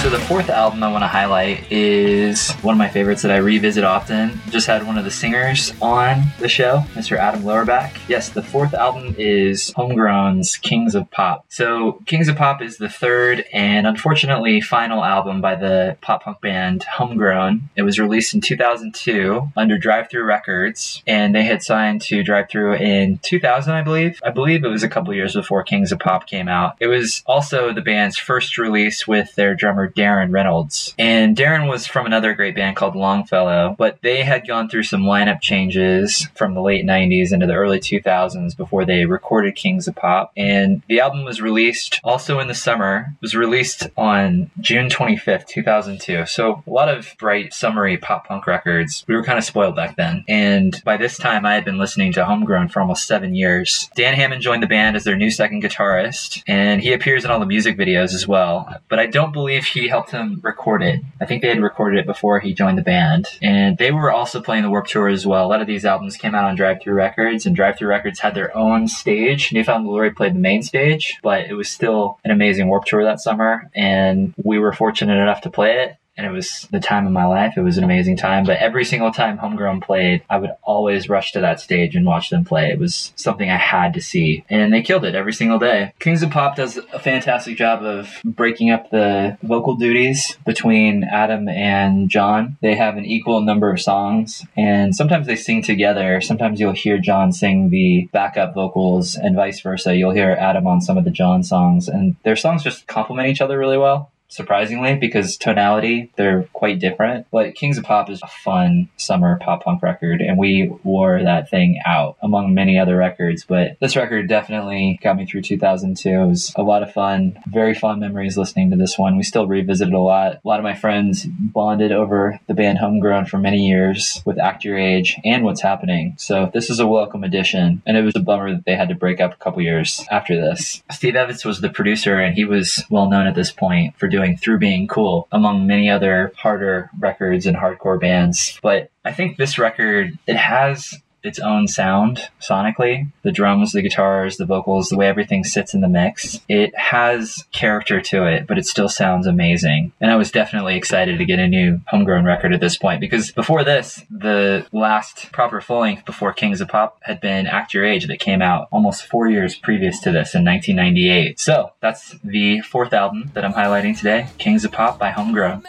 So 0.07 0.11
the 0.11 0.21
fourth 0.21 0.51
album 0.51 0.85
I 0.85 0.93
want 0.93 1.03
to 1.03 1.09
highlight 1.09 1.73
is 1.73 2.53
one 2.63 2.75
of 2.75 2.79
my 2.79 2.89
favorites 2.89 3.23
that 3.23 3.33
I 3.33 3.39
revisit 3.39 3.83
often. 3.83 4.41
Just 4.51 4.69
had 4.69 4.87
one 4.87 4.97
of 4.97 5.05
the 5.05 5.11
singers 5.11 5.73
on 5.83 6.23
the 6.39 6.49
show, 6.49 6.85
Mr. 6.95 7.17
Adam 7.17 7.43
Lohrbach. 7.43 7.91
Yes, 8.07 8.29
the 8.29 8.41
fourth 8.41 8.73
album 8.73 9.17
is 9.19 9.73
Homegrown's 9.73 10.59
Kings 10.59 10.95
of 10.95 11.11
Pop. 11.11 11.45
So 11.49 12.01
Kings 12.07 12.29
of 12.29 12.37
Pop 12.37 12.63
is 12.63 12.77
the 12.77 12.89
third 12.89 13.47
and 13.53 13.85
unfortunately 13.85 14.61
final 14.61 15.03
album 15.03 15.41
by 15.41 15.57
the 15.57 15.97
pop 16.03 16.23
punk 16.23 16.41
band 16.41 16.85
Homegrown. 16.85 17.69
It 17.75 17.83
was 17.83 17.99
released 17.99 18.33
in 18.33 18.41
2002 18.41 19.51
under 19.57 19.77
Drive 19.77 20.09
Thru 20.09 20.23
Records, 20.23 21.03
and 21.09 21.35
they 21.35 21.43
had 21.43 21.65
signed 21.65 22.01
to 22.03 22.23
Drive 22.23 22.49
Thru 22.49 22.75
in 22.75 23.19
2000, 23.25 23.75
I 23.75 23.83
believe. 23.83 24.21
I 24.25 24.31
believe 24.31 24.63
it 24.63 24.69
was 24.69 24.85
a 24.85 24.89
couple 24.89 25.13
years 25.15 25.35
before 25.35 25.65
Kings 25.65 25.91
of 25.91 25.99
Pop 25.99 26.29
came 26.29 26.47
out. 26.47 26.77
It 26.79 26.87
was 26.87 27.25
also 27.27 27.73
the 27.73 27.81
band's 27.81 28.17
first 28.17 28.57
release 28.57 29.09
with 29.09 29.35
their 29.35 29.57
drummer 29.57 29.95
Darren 29.97 30.33
Reynolds. 30.33 30.95
And 30.99 31.37
Darren 31.37 31.69
was 31.69 31.87
from 31.87 32.07
another 32.07 32.35
great 32.35 32.55
band 32.55 32.77
called 32.77 32.95
Longfellow, 32.95 33.75
but 33.79 33.99
they 34.03 34.23
had 34.23 34.47
gone 34.47 34.69
through 34.69 34.85
some 34.85 35.03
lineup 35.03 35.41
changes 35.41 36.29
from 36.35 36.55
the 36.55 36.63
late 36.63 36.85
90s 36.85 37.33
into 37.33 37.47
the 37.47 37.55
early 37.55 37.81
2000s 37.81 38.57
before 38.57 38.85
they 38.85 39.07
recorded 39.07 39.57
Kings 39.57 39.89
of 39.89 39.97
Pop. 39.97 40.33
And 40.37 40.83
the 40.89 41.01
album 41.01 41.25
was 41.25 41.41
released 41.41 42.01
also 42.05 42.39
in 42.39 42.49
the 42.49 42.55
summer. 42.55 43.07
It 43.15 43.23
was 43.23 43.35
released 43.35 43.89
on 43.97 44.51
June 44.61 44.89
25th, 44.89 45.47
2002. 45.47 46.27
So 46.27 46.63
a 46.67 46.71
lot 46.71 46.89
of 46.89 47.15
bright, 47.19 47.55
summery 47.55 47.97
pop 47.97 48.27
punk 48.27 48.47
records. 48.47 49.05
We 49.09 49.15
were 49.15 49.25
kind 49.25 49.39
of 49.39 49.45
spoiled 49.45 49.77
back 49.77 49.97
then. 49.97 50.25
And 50.29 50.81
by 50.85 50.97
this 50.97 51.17
time, 51.17 51.47
I 51.47 51.55
had 51.55 51.65
been 51.65 51.79
listening 51.79 52.13
to 52.13 52.25
Homegrown 52.25 52.69
for 52.69 52.81
almost 52.81 53.07
seven 53.07 53.35
years. 53.35 53.91
Dan 53.97 54.15
Hammond 54.15 54.43
joined 54.43 54.63
the 54.63 54.67
band 54.67 54.97
as 54.97 55.05
their 55.05 55.17
new 55.17 55.31
second 55.31 55.63
guitarist, 55.63 56.43
and 56.47 56.81
he 56.81 56.93
appears 56.93 57.25
in 57.25 57.31
all 57.31 57.41
the 57.41 57.47
music 57.47 57.77
videos 57.79 58.15
as 58.15 58.29
well. 58.29 58.69
But 58.89 58.99
I 58.99 59.07
don't 59.07 59.33
believe 59.33 59.65
he 59.65 59.86
helped 59.89 60.11
him 60.11 60.41
record 60.43 60.83
it. 60.83 61.01
I 61.21 61.27
think 61.27 61.43
they 61.43 61.49
had 61.49 61.63
recorded 61.63 62.01
it 62.01 62.07
before 62.07 62.41
he 62.41 62.55
joined 62.55 62.79
the 62.79 62.83
band. 62.83 63.27
And 63.43 63.79
they 63.79 63.93
were 63.93 64.11
also 64.11 64.41
playing 64.41 64.63
the 64.63 64.71
Warp 64.71 64.87
Tour 64.87 65.09
as 65.09 65.27
well. 65.27 65.47
A 65.47 65.49
lot 65.49 65.61
of 65.61 65.67
these 65.67 65.85
albums 65.85 66.17
came 66.17 66.35
out 66.35 66.45
on 66.45 66.57
Drive-Thru 66.57 66.93
Records, 66.95 67.47
and 67.47 67.55
Drive-Thru 67.55 67.89
Records 67.89 68.21
had 68.21 68.35
their 68.35 68.57
own 68.57 68.89
stage. 68.89 69.53
Newfound 69.53 69.87
Glory 69.87 70.11
played 70.11 70.35
the 70.35 70.41
main 70.41 70.63
stage, 70.63 71.19
but 71.23 71.47
it 71.47 71.55
was 71.55 71.71
still 71.71 72.19
an 72.25 72.31
amazing 72.31 72.69
Warp 72.69 72.85
Tour 72.85 73.05
that 73.05 73.21
summer, 73.21 73.71
and 73.75 74.35
we 74.43 74.59
were 74.59 74.73
fortunate 74.73 75.21
enough 75.21 75.43
to 75.43 75.51
play 75.51 75.85
it 75.85 75.97
and 76.17 76.27
it 76.27 76.31
was 76.31 76.67
the 76.71 76.81
time 76.81 77.07
of 77.07 77.13
my 77.13 77.27
life. 77.27 77.55
It 77.57 77.63
was 77.63 77.79
an 77.79 77.85
amazing 77.85 78.17
time. 78.17 78.45
But 78.45 78.59
every 78.59 78.85
single 78.85 79.13
time 79.13 79.37
Homegrown 79.37 79.81
played, 79.81 80.23
I 80.31 80.39
would 80.39 80.51
always 80.63 81.09
rush 81.09 81.33
to 81.33 81.41
that 81.41 81.61
stage 81.61 81.95
and 81.95 82.07
watch 82.07 82.31
them 82.31 82.45
play. 82.45 82.71
It 82.71 82.79
was 82.79 83.13
something 83.17 83.51
I 83.51 83.57
had 83.57 83.95
to 83.95 84.01
see, 84.01 84.45
and 84.49 84.73
they 84.73 84.83
killed 84.83 85.05
it 85.05 85.15
every 85.15 85.33
single 85.33 85.59
day. 85.59 85.93
Kings 85.99 86.23
of 86.23 86.31
Pop 86.31 86.57
does 86.57 86.79
a 86.93 86.99
fantastic 86.99 87.57
job 87.57 87.83
of 87.83 88.21
breaking 88.25 88.71
up 88.71 88.91
the 88.91 89.37
vocal 89.43 89.75
duties 89.75 90.37
between 90.47 91.05
Adam 91.05 91.49
and 91.49 92.09
John. 92.09 92.57
They 92.63 92.75
have 92.75 92.97
an 92.97 93.05
equal 93.05 93.41
number 93.41 93.71
of 93.71 93.81
songs, 93.81 94.45
and 94.57 94.95
sometimes 94.95 95.27
they 95.27 95.37
sing 95.37 95.63
together. 95.63 96.21
Sometimes 96.21 96.61
you'll 96.61 96.73
hear 96.73 96.99
John 96.99 97.33
sing 97.33 97.71
the 97.71 98.09
backup 98.13 98.55
vocals, 98.55 99.17
and 99.17 99.37
vice 99.37 99.61
versa. 99.61 99.95
You'll 99.95 100.13
hear 100.13 100.31
Adam 100.31 100.67
on 100.67 100.81
some 100.81 100.97
of 100.97 101.05
the 101.05 101.11
John 101.11 101.43
songs, 101.43 101.89
and 101.89 102.17
their 102.23 102.37
songs 102.37 102.63
just 102.63 102.87
complement 102.87 103.29
each 103.29 103.41
other 103.41 103.59
really 103.59 103.79
well 103.79 104.11
surprisingly, 104.29 104.97
because 104.97 105.37
tonality, 105.37 106.13
they're 106.17 106.45
quite 106.53 106.79
different. 106.79 107.27
But 107.31 107.55
Kings 107.55 107.79
of 107.79 107.85
Pop 107.85 108.11
is 108.11 108.21
a 108.23 108.29
fun 108.29 108.89
summer 108.97 109.39
pop 109.41 109.65
punk 109.65 109.83
record, 109.83 110.21
and 110.21 110.39
we 110.39 110.73
wore 110.85 111.23
that 111.23 111.51
thing 111.51 111.81
out 111.85 112.17
among 112.23 112.55
many 112.55 112.79
other 112.79 112.97
records. 112.97 113.45
But 113.45 113.77
this 113.81 113.97
record 113.97 114.29
definitely 114.29 114.99
got 115.03 115.17
me 115.17 115.27
through 115.27 115.43
2002. 115.43 116.09
It 116.09 116.27
was 116.27 116.53
a 116.57 116.63
lot 116.63 116.83
of 116.83 116.93
fun, 116.93 117.39
very 117.47 117.75
fond 117.75 118.01
memories 118.01 118.37
listening 118.37 118.71
to 118.71 118.77
this 118.77 118.99
one. 118.99 119.17
We 119.17 119.23
still 119.23 119.47
revisit 119.47 119.89
it 119.89 119.95
a 119.95 120.01
lot. 120.01 120.41
A 120.45 120.49
lot 120.49 120.59
of 120.59 120.65
my 120.65 120.75
friends 120.75 121.27
bonded 121.27 121.93
over 121.93 122.41
the 122.47 122.55
band 122.55 122.79
Homegrown 122.79 123.27
for 123.27 123.39
many 123.39 123.67
years 123.67 124.23
with 124.25 124.39
Act 124.39 124.65
Your 124.65 124.79
Age 124.79 125.17
and 125.25 125.45
What's 125.45 125.63
Happening. 125.63 126.15
So 126.19 126.51
this 126.53 126.71
is 126.71 126.81
a 126.81 126.87
welcome 126.87 127.25
addition, 127.25 127.83
and 127.87 127.97
it 127.97 128.03
was 128.03 128.17
a 128.17 128.21
bummer 128.21 128.53
that 128.53 128.65
they 128.65 128.75
had 128.75 128.89
to 128.89 128.95
break 128.95 129.21
up 129.21 129.33
a 129.33 129.37
couple 129.37 129.63
years 129.63 130.05
after 130.11 130.37
this. 130.37 130.83
Steve 130.91 131.17
Evans 131.17 131.45
was 131.45 131.61
the 131.61 131.71
producer, 131.71 132.19
and 132.19 132.35
he 132.35 132.45
was 132.45 132.85
well 132.91 133.09
known 133.09 133.27
at 133.27 133.35
this 133.35 133.53
point 133.53 133.97
for 133.97 134.09
doing 134.09 134.16
Through 134.41 134.59
Being 134.59 134.87
Cool, 134.89 135.29
among 135.33 135.67
many 135.67 135.91
other 135.91 136.33
harder 136.37 136.91
records 136.99 137.47
and 137.47 137.57
hardcore 137.57 138.01
bands. 138.01 138.59
But 138.63 138.91
I 139.05 139.13
think 139.13 139.37
this 139.37 139.59
record, 139.59 140.19
it 140.27 140.37
has 140.37 140.95
its 141.23 141.39
own 141.39 141.67
sound 141.67 142.29
sonically. 142.41 143.11
The 143.23 143.33
drums, 143.33 143.73
the 143.73 143.83
guitars, 143.83 144.37
the 144.37 144.47
vocals, 144.47 144.89
the 144.89 144.97
way 144.97 145.09
everything 145.09 145.45
sits 145.45 145.75
in 145.75 145.81
the 145.81 145.89
mix. 145.89 146.41
It 146.49 146.77
has 146.79 147.45
character 147.53 148.01
to 148.01 148.27
it, 148.27 148.47
but 148.47 148.59
it 148.59 148.67
still 148.67 148.89
sounds 148.89 149.27
amazing. 149.27 149.93
And 150.01 150.11
I 150.11 150.17
was 150.17 150.31
definitely 150.31 150.77
excited 150.77 151.19
to 151.19 151.25
get 151.25 151.39
a 151.39 151.49
new 151.49 151.81
homegrown 151.89 152.25
record 152.25 152.53
at 152.53 152.61
this 152.61 152.77
point 152.77 153.01
because 153.01 153.33
before 153.33 153.65
this, 153.65 154.05
the 154.11 154.67
last 154.73 155.33
proper 155.33 155.61
full 155.61 155.81
length 155.81 156.05
before 156.05 156.33
Kings 156.33 156.61
of 156.61 156.69
Pop 156.69 156.99
had 157.03 157.21
been 157.21 157.47
Act 157.47 157.75
Your 157.75 157.85
Age 157.85 158.07
that 158.07 158.21
came 158.21 158.43
out 158.43 158.69
almost 158.71 159.07
four 159.07 159.29
years 159.29 159.57
previous 159.57 159.99
to 160.01 160.11
this 160.13 160.35
in 160.35 160.45
1998. 160.45 161.41
So 161.41 161.73
that's 161.81 162.15
the 162.23 162.61
fourth 162.61 162.93
album 162.93 163.31
that 163.35 163.45
I'm 163.45 163.53
highlighting 163.53 163.97
today 163.97 164.29
Kings 164.39 164.65
of 164.65 164.73
Pop 164.73 164.99
by 164.99 165.11
Homegrown. 165.11 165.63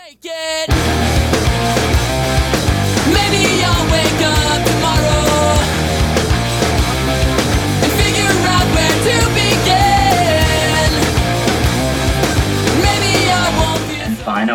Maybe 3.13 3.63
I'll 3.63 3.91
wake 3.91 4.21
up 4.21 4.67
tomorrow 4.67 5.26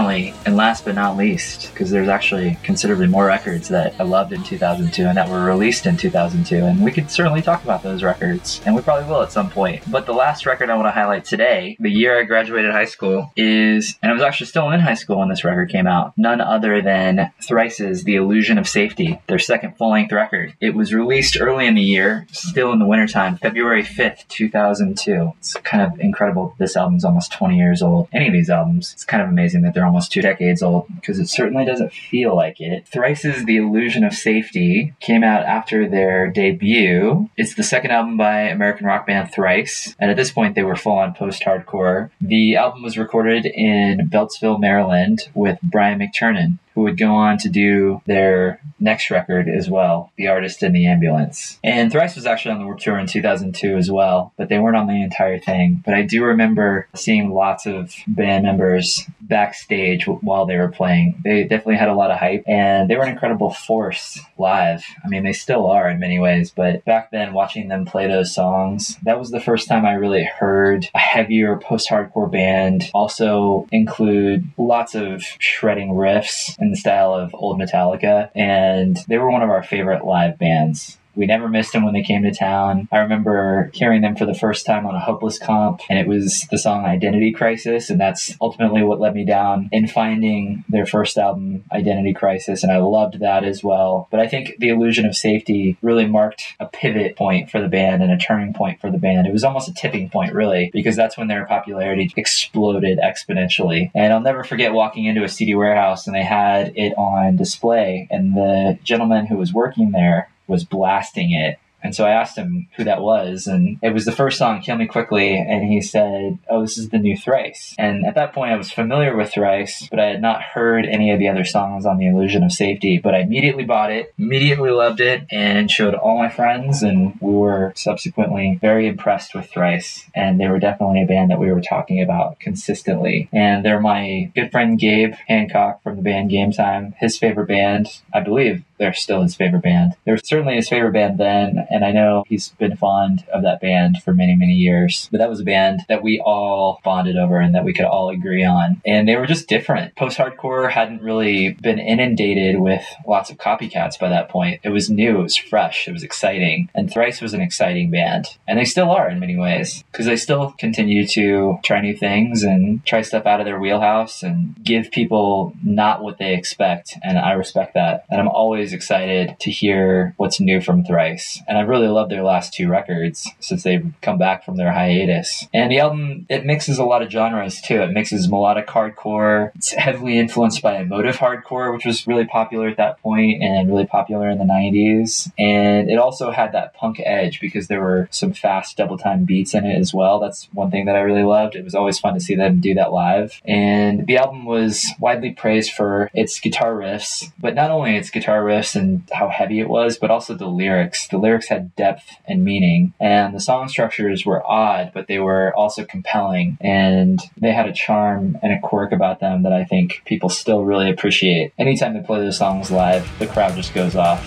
finally, 0.03 0.35
and 0.47 0.57
last 0.57 0.85
but 0.85 0.97
not 0.97 1.17
least, 1.17 1.71
because 1.73 1.91
there's 1.91 2.09
actually 2.09 2.59
considerably 2.65 3.07
more 3.07 3.27
records 3.27 3.69
that 3.69 3.95
I 4.01 4.03
loved 4.03 4.33
in 4.33 4.43
2002 4.43 5.05
and 5.05 5.17
that 5.17 5.29
were 5.29 5.45
released 5.45 5.87
in 5.87 5.97
2002, 5.97 6.57
and 6.57 6.83
we 6.83 6.91
could 6.91 7.09
certainly 7.09 7.41
talk 7.41 7.63
about 7.63 7.85
those 7.85 8.03
records, 8.03 8.61
and 8.67 8.75
we 8.75 8.83
probably 8.83 9.09
will 9.09 9.23
at 9.23 9.31
some 9.31 9.49
point. 9.49 9.89
But 9.91 10.07
the 10.07 10.13
last 10.13 10.45
record 10.45 10.71
I 10.71 10.75
want 10.75 10.89
to 10.89 10.93
highlight 10.93 11.25
today, 11.25 11.77
the 11.79 11.91
year 11.91 12.19
I 12.19 12.25
graduated 12.25 12.73
high 12.73 12.87
school, 12.87 13.33
is, 13.37 13.97
and 14.03 14.11
I 14.11 14.15
was 14.15 14.25
actually 14.25 14.49
still 14.49 14.71
in 14.71 14.81
high 14.81 14.95
school 14.95 15.21
when 15.21 15.29
this 15.29 15.45
record 15.45 15.71
came 15.71 15.87
out, 15.87 16.15
none 16.17 16.41
other 16.41 16.83
than 16.83 17.31
Thrice's 17.41 18.03
The 18.03 18.17
Illusion 18.17 18.59
of 18.59 18.69
Safety, 18.69 19.21
their 19.29 19.39
second 19.39 19.77
full 19.77 19.93
length 19.93 20.13
record. 20.13 20.55
It 20.61 20.75
was 20.75 20.93
released 20.93 21.41
early 21.41 21.67
in 21.67 21.77
the 21.77 21.81
year, 21.81 22.27
still 22.33 22.73
in 22.73 22.81
the 22.81 22.87
wintertime, 22.87 23.37
February 23.37 23.85
5th, 23.85 24.27
2002. 24.27 25.33
It's 25.39 25.55
kind 25.55 25.85
of 25.85 26.01
incredible. 26.01 26.57
This 26.59 26.77
album's 26.77 27.05
almost 27.05 27.33
20 27.33 27.57
years 27.57 27.83
old. 27.83 28.09
Any 28.13 28.27
of 28.27 28.33
these 28.33 28.51
albums, 28.51 28.93
it's 28.95 29.05
kind 29.05 29.23
of 29.23 29.29
amazing 29.29 29.63
that 29.63 29.75
they're 29.75 29.92
almost 29.93 30.11
two 30.11 30.23
decades 30.23 30.63
old 30.63 30.87
because 30.95 31.19
it 31.19 31.29
certainly 31.29 31.67
doesn't 31.67 31.93
feel 31.93 32.35
like 32.35 32.63
it. 32.63 32.89
Thrice's 32.89 33.45
The 33.45 33.59
Illusion 33.59 34.05
of 34.05 34.15
Safety 34.15 34.95
came 35.01 35.23
out 35.23 35.45
after 35.45 35.87
their 35.87 36.31
debut. 36.31 37.29
It's 37.37 37.55
the 37.55 37.63
second 37.63 37.91
album 37.91 38.17
by 38.17 38.45
American 38.45 38.87
rock 38.87 39.07
band 39.07 39.31
Thrice, 39.31 39.95
and 39.99 40.11
at 40.11 40.17
this 40.17 40.33
point 40.33 40.55
they 40.55 40.63
were 40.63 40.77
full 40.77 40.97
on 40.97 41.13
post 41.13 41.43
hardcore. 41.43 42.09
The 42.23 42.57
album 42.57 42.83
was 42.83 42.97
recorded 42.97 43.45
in 43.45 44.09
Beltsville, 44.09 44.59
Maryland 44.59 45.29
with 45.35 45.59
Brian 45.63 45.99
McTernan 45.99 46.59
who 46.75 46.83
would 46.83 46.99
go 46.99 47.15
on 47.15 47.39
to 47.39 47.49
do 47.49 48.01
their 48.07 48.61
next 48.81 49.11
record 49.11 49.49
as 49.49 49.71
well, 49.71 50.11
The 50.17 50.29
Artist 50.29 50.63
in 50.63 50.73
the 50.73 50.87
Ambulance. 50.87 51.59
And 51.63 51.91
Thrice 51.91 52.17
was 52.17 52.27
actually 52.27 52.53
on 52.53 52.59
the 52.61 52.67
Warped 52.67 52.83
Tour 52.83 52.99
in 52.99 53.07
2002 53.07 53.77
as 53.77 53.91
well, 53.91 54.33
but 54.37 54.49
they 54.49 54.59
weren't 54.59 54.77
on 54.77 54.87
the 54.87 55.03
entire 55.03 55.39
thing. 55.39 55.83
But 55.85 55.95
I 55.95 56.03
do 56.03 56.25
remember 56.25 56.89
seeing 56.95 57.33
lots 57.33 57.67
of 57.67 57.95
band 58.07 58.45
members 58.45 59.03
backstage 59.21 60.07
while 60.07 60.47
they 60.47 60.57
were 60.57 60.69
playing. 60.69 61.21
They 61.25 61.43
definitely 61.45 61.77
had 61.77 61.89
a 61.89 61.95
lot 61.95 62.11
of 62.11 62.19
hype, 62.19 62.45
and 62.47 62.91
they 62.91 62.97
were 62.97 63.05
an 63.05 63.13
incredible 63.13 63.53
force 63.53 64.21
live. 64.39 64.85
I 65.05 65.09
mean, 65.09 65.23
they 65.23 65.33
still 65.33 65.67
are 65.67 65.89
in 65.89 66.01
many 66.01 66.19
ways, 66.19 66.51
but 66.51 66.85
back 66.85 67.11
then, 67.11 67.33
watching 67.33 67.69
them 67.69 67.85
play 67.85 68.09
those 68.09 68.35
songs, 68.35 68.99
that 69.05 69.19
was 69.19 69.31
the 69.31 69.41
first 69.41 69.69
time 69.69 69.87
I 69.87 69.95
really 69.95 70.25
heard 70.25 70.89
a 70.95 70.99
heavier 70.99 71.57
post 71.57 71.89
hardcore 71.89 72.31
band 72.31 72.91
also 72.93 73.69
include 73.71 74.49
lots 74.59 74.95
of 74.95 75.23
shredding 75.39 75.91
riffs 75.91 76.57
in 76.63 76.71
the 76.71 76.77
style 76.77 77.13
of 77.13 77.35
old 77.35 77.61
Metallica, 77.61 78.31
and 78.35 78.97
they 79.09 79.19
were 79.19 79.31
one 79.31 79.43
of 79.43 79.51
our 79.51 79.63
favorite 79.63 80.05
live 80.05 80.39
bands. 80.39 80.99
We 81.15 81.27
never 81.27 81.49
missed 81.49 81.73
them 81.73 81.85
when 81.85 81.95
they 81.95 82.03
came 82.03 82.23
to 82.23 82.33
town. 82.33 82.89
I 82.91 82.99
remember 82.99 83.71
hearing 83.75 84.03
them 84.03 84.17
for 84.17 84.27
the 84.27 84.35
first 84.35 84.67
time 84.67 84.87
on 84.87 84.95
a 84.95 85.01
Hopeless 85.01 85.39
comp, 85.39 85.81
and 85.89 85.99
it 85.99 86.07
was 86.07 86.47
the 86.51 86.59
song 86.59 86.85
Identity 86.85 87.33
Crisis, 87.33 87.91
and 87.91 88.01
that's 88.01 88.37
ultimately 88.41 88.83
what 88.83 89.01
led 89.01 89.15
me 89.15 89.25
down 89.25 89.69
in 89.73 89.87
finding 89.87 90.65
their 90.69 90.87
first 90.87 91.19
album, 91.19 91.65
Identity 91.73 92.15
Crisis, 92.15 92.63
and 92.63 92.73
I 92.73 92.79
loved 92.79 93.21
that 93.21 93.45
as 93.45 93.63
well. 93.63 94.09
But 94.11 94.21
I 94.21 94.29
think 94.29 94.55
The 94.59 94.69
Illusion 94.69 95.07
of 95.07 95.17
Safety 95.17 95.77
really 95.83 96.07
marked 96.07 96.55
a 96.61 96.67
pivot 96.67 97.17
point 97.17 97.51
for 97.51 97.61
the 97.61 97.69
band 97.69 98.03
and 98.03 98.13
a 98.13 98.19
turning 98.19 98.55
point 98.55 98.81
for 98.81 98.91
the 98.91 98.99
band. 98.99 99.27
It 99.27 99.33
was 99.33 99.45
almost 99.45 99.69
a 99.69 99.75
tipping 99.75 100.09
point, 100.09 100.35
really, 100.35 100.71
because 100.73 100.97
that's 100.97 101.19
when 101.19 101.29
their 101.29 101.47
popularity 101.47 102.13
exploded 102.17 102.99
exponentially. 102.99 103.91
And 103.95 104.13
I'll 104.13 104.21
never 104.21 104.45
forget 104.45 104.73
walking 104.73 105.05
into 105.05 105.25
a 105.25 105.29
CD 105.29 105.55
warehouse 105.55 106.07
and 106.07 106.17
they 106.17 106.25
had 106.25 106.73
it 106.77 106.95
on 106.97 107.37
display, 107.37 108.09
and 108.11 108.35
the 108.35 108.79
gentleman 108.83 109.27
who 109.27 109.37
was 109.37 109.53
working 109.53 109.93
there 109.93 110.29
was 110.53 110.65
blasting 110.65 111.33
it. 111.33 111.59
And 111.83 111.95
so 111.95 112.05
I 112.05 112.11
asked 112.11 112.39
him 112.39 112.69
who 112.77 112.85
that 112.85 113.03
was, 113.03 113.47
and 113.47 113.79
it 113.83 113.93
was 113.93 114.05
the 114.05 114.13
first 114.13 114.39
song, 114.39 114.61
Kill 114.61 114.77
Me 114.77 114.87
Quickly, 114.87 115.35
and 115.35 115.65
he 115.65 115.81
said, 115.81 116.39
Oh, 116.49 116.63
this 116.63 116.79
is 116.79 116.91
the 116.91 116.99
new 116.99 117.17
Thrice. 117.17 117.75
And 117.79 118.07
at 118.07 118.15
that 118.15 118.33
point, 118.33 118.53
I 118.53 118.57
was 118.57 118.71
familiar 118.71 119.17
with 119.17 119.33
Thrice, 119.33 119.89
but 119.91 119.99
I 119.99 120.07
had 120.07 120.23
not 120.23 120.43
heard 120.43 120.87
any 120.87 121.11
of 121.11 121.19
the 121.19 121.29
other 121.29 121.45
songs 121.45 121.85
on 121.85 121.99
The 121.99 122.07
Illusion 122.07 122.45
of 122.45 122.53
Safety. 122.53 122.99
But 122.99 123.15
I 123.15 123.21
immediately 123.21 123.65
bought 123.65 123.91
it, 123.91 124.15
immediately 124.17 124.71
loved 124.71 125.01
it, 125.01 125.25
and 125.31 125.71
showed 125.71 125.95
all 125.95 126.19
my 126.19 126.29
friends, 126.29 126.83
and 126.83 127.19
we 127.21 127.33
were 127.33 127.73
subsequently 127.75 128.59
very 128.61 128.87
impressed 128.87 129.35
with 129.35 129.51
Thrice. 129.51 130.09
And 130.15 130.39
they 130.39 130.47
were 130.47 130.61
definitely 130.61 131.03
a 131.03 131.07
band 131.07 131.31
that 131.31 131.41
we 131.41 131.51
were 131.51 131.61
talking 131.61 132.01
about 132.01 132.39
consistently. 132.39 133.29
And 133.33 133.65
they're 133.65 133.81
my 133.81 134.31
good 134.37 134.53
friend 134.53 134.79
Gabe 134.79 135.15
Hancock 135.27 135.83
from 135.83 135.97
the 135.97 136.03
band 136.03 136.31
Game 136.31 136.53
Time, 136.53 136.95
his 137.01 137.19
favorite 137.19 137.49
band, 137.49 137.89
I 138.13 138.21
believe 138.21 138.63
they're 138.83 138.93
still 138.93 139.23
his 139.23 139.37
favorite 139.37 139.63
band. 139.63 139.93
They 140.05 140.11
were 140.11 140.19
certainly 140.19 140.57
his 140.57 140.69
favorite 140.69 140.93
band 140.93 141.19
then, 141.19 141.69
and 141.71 141.85
I 141.85 141.93
know 141.93 142.25
he's 142.27 142.49
been 142.49 142.77
fond 142.77 143.25
of 143.33 143.43
that 143.43 143.61
band 143.61 144.03
for 144.03 144.13
many, 144.13 144.35
many 144.35 144.55
years. 144.55 145.09
But 145.13 145.19
that 145.19 145.29
was 145.29 145.39
a 145.39 145.45
band 145.45 145.83
that 145.89 146.03
we 146.03 146.21
all 146.21 146.81
bonded 146.83 147.17
over 147.17 147.39
and 147.39 147.55
that 147.55 147.65
we 147.65 147.73
could 147.73 147.85
all 147.85 148.09
agree 148.09 148.45
on. 148.45 148.83
And 148.85 149.07
they 149.07 149.15
were 149.15 149.27
just 149.27 149.49
different. 149.49 149.95
Post 149.95 150.19
hardcore 150.19 150.69
hadn't 150.69 151.01
really 151.01 151.53
been 151.53 151.79
inundated 151.79 152.59
with 152.59 152.85
lots 153.07 153.31
of 153.31 153.39
copycats 153.39 154.01
by 154.01 154.09
that 154.09 154.29
point. 154.29 154.61
It 154.65 154.71
was 154.71 154.91
new, 154.91 155.21
it 155.21 155.23
was 155.23 155.37
fresh, 155.37 155.87
it 155.87 155.93
was 155.93 156.03
exciting. 156.03 156.69
And 156.75 156.93
Thrice 156.93 157.21
was 157.21 157.35
an 157.35 157.41
exciting 157.41 157.93
band. 157.93 158.37
And 158.49 158.59
they 158.59 158.65
still 158.65 158.91
are 158.91 159.09
in 159.09 159.21
many 159.21 159.37
ways, 159.37 159.85
because 159.93 160.07
they 160.07 160.17
still 160.17 160.57
continue 160.59 161.07
to 161.07 161.59
try 161.65 161.81
new 161.81 161.97
things 161.97 162.43
and 162.43 162.85
try 162.85 163.03
stuff 163.03 163.27
out 163.27 163.39
of 163.39 163.47
their 163.47 163.61
wheelhouse 163.61 164.25
and 164.25 164.57
give 164.65 164.91
people 164.91 165.55
not 165.63 166.03
what 166.03 166.19
they 166.19 166.35
expect. 166.35 166.99
And 167.05 167.17
I 167.17 167.33
respect 167.33 167.75
that. 167.75 168.07
And 168.11 168.21
I'm 168.21 168.29
always 168.29 168.72
excited 168.73 169.37
to 169.41 169.51
hear 169.51 170.15
what's 170.17 170.41
new 170.41 170.61
from 170.61 170.85
Thrice. 170.85 171.41
And 171.49 171.59
I've 171.59 171.69
really 171.69 171.89
loved 171.89 172.11
their 172.11 172.23
last 172.23 172.53
two 172.53 172.69
records 172.69 173.29
since 173.41 173.63
they've 173.63 173.93
come 174.01 174.19
back 174.19 174.45
from 174.45 174.57
their 174.57 174.73
hiatus. 174.73 175.47
And 175.53 175.71
the 175.71 175.81
album, 175.81 176.27
it 176.29 176.45
mixes 176.45 176.79
a 176.79 176.85
lot 176.85 177.03
of 177.03 177.11
genres 177.11 177.61
too. 177.61 177.83
It 177.83 177.93
mixes 177.93 178.29
melodic 178.29 178.67
hardcore. 178.67 179.53
It's 179.55 179.73
heavily 179.73 180.19
influenced 180.19 180.63
by 180.63 180.79
emotive 180.79 181.17
hardcore, 181.17 181.73
which 181.73 181.85
was 181.85 182.07
really 182.07 182.25
popular 182.25 182.69
at 182.69 182.77
that 182.77 183.01
point 183.01 183.43
and 183.43 183.69
really 183.69 183.87
popular 183.87 184.29
in 184.29 184.39
the 184.39 184.45
90s. 184.45 185.31
And 185.39 185.91
it 185.91 185.99
also 185.99 186.31
had 186.31 186.53
that 186.53 186.75
punk 186.75 187.01
edge 187.05 187.41
because 187.41 187.69
there 187.69 187.81
were 187.81 188.09
some 188.11 188.33
fast 188.33 188.77
double 188.77 188.99
time 188.99 189.25
beats 189.25 189.55
in 189.55 189.65
it 189.65 189.79
as 189.79 189.93
well. 189.93 190.21
That's 190.21 190.49
one 190.53 190.71
thing 190.71 190.87
that 190.87 190.97
I 190.97 191.01
really 191.01 191.25
loved. 191.25 191.57
It 191.57 191.65
was 191.65 191.75
always 191.75 191.99
fun 191.99 192.15
to 192.15 192.21
see 192.21 192.35
them 192.35 192.61
do 192.61 192.75
that 192.75 192.93
live. 192.93 193.41
And 193.45 194.07
the 194.07 194.17
album 194.17 194.45
was 194.45 194.87
widely 194.99 195.33
praised 195.33 195.73
for 195.73 196.11
its 196.15 196.39
guitar 196.41 196.75
riffs, 196.75 197.31
but 197.39 197.55
not 197.55 197.71
only 197.71 197.97
its 197.97 198.11
guitar 198.11 198.43
riffs 198.43 198.62
and 198.75 199.09
how 199.13 199.29
heavy 199.29 199.61
it 199.61 199.69
was, 199.69 199.99
but 199.99 200.11
also 200.11 200.35
the 200.35 200.47
lyrics. 200.47 201.09
The 201.09 201.19
lyrics 201.19 201.49
had 201.49 201.75
depth 201.77 202.05
and 202.27 202.45
meaning, 202.45 202.95
and 203.01 203.35
the 203.35 203.41
song 203.41 203.69
structures 203.69 204.25
were 204.25 204.47
odd, 204.47 204.93
but 204.95 205.07
they 205.09 205.19
were 205.19 205.55
also 205.55 205.85
compelling. 205.85 206.57
And 206.61 207.21
they 207.37 207.53
had 207.53 207.69
a 207.69 207.73
charm 207.73 208.39
and 208.43 208.53
a 208.53 208.61
quirk 208.61 208.93
about 208.93 209.21
them 209.21 209.43
that 209.43 209.53
I 209.53 209.65
think 209.65 210.03
people 210.07 210.29
still 210.29 210.65
really 210.65 210.91
appreciate. 210.91 211.53
Anytime 211.59 211.95
they 211.95 212.01
play 212.01 212.21
those 212.21 212.39
songs 212.39 212.71
live, 212.71 213.11
the 213.19 213.27
crowd 213.27 213.55
just 213.57 213.75
goes 213.75 213.97
off. 213.97 214.23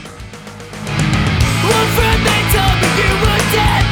One 1.64 1.88
friend 1.96 2.22
they 2.26 2.42
told 2.54 2.76
me 2.82 2.88
you 3.02 3.12
were 3.22 3.52
dead. 3.52 3.85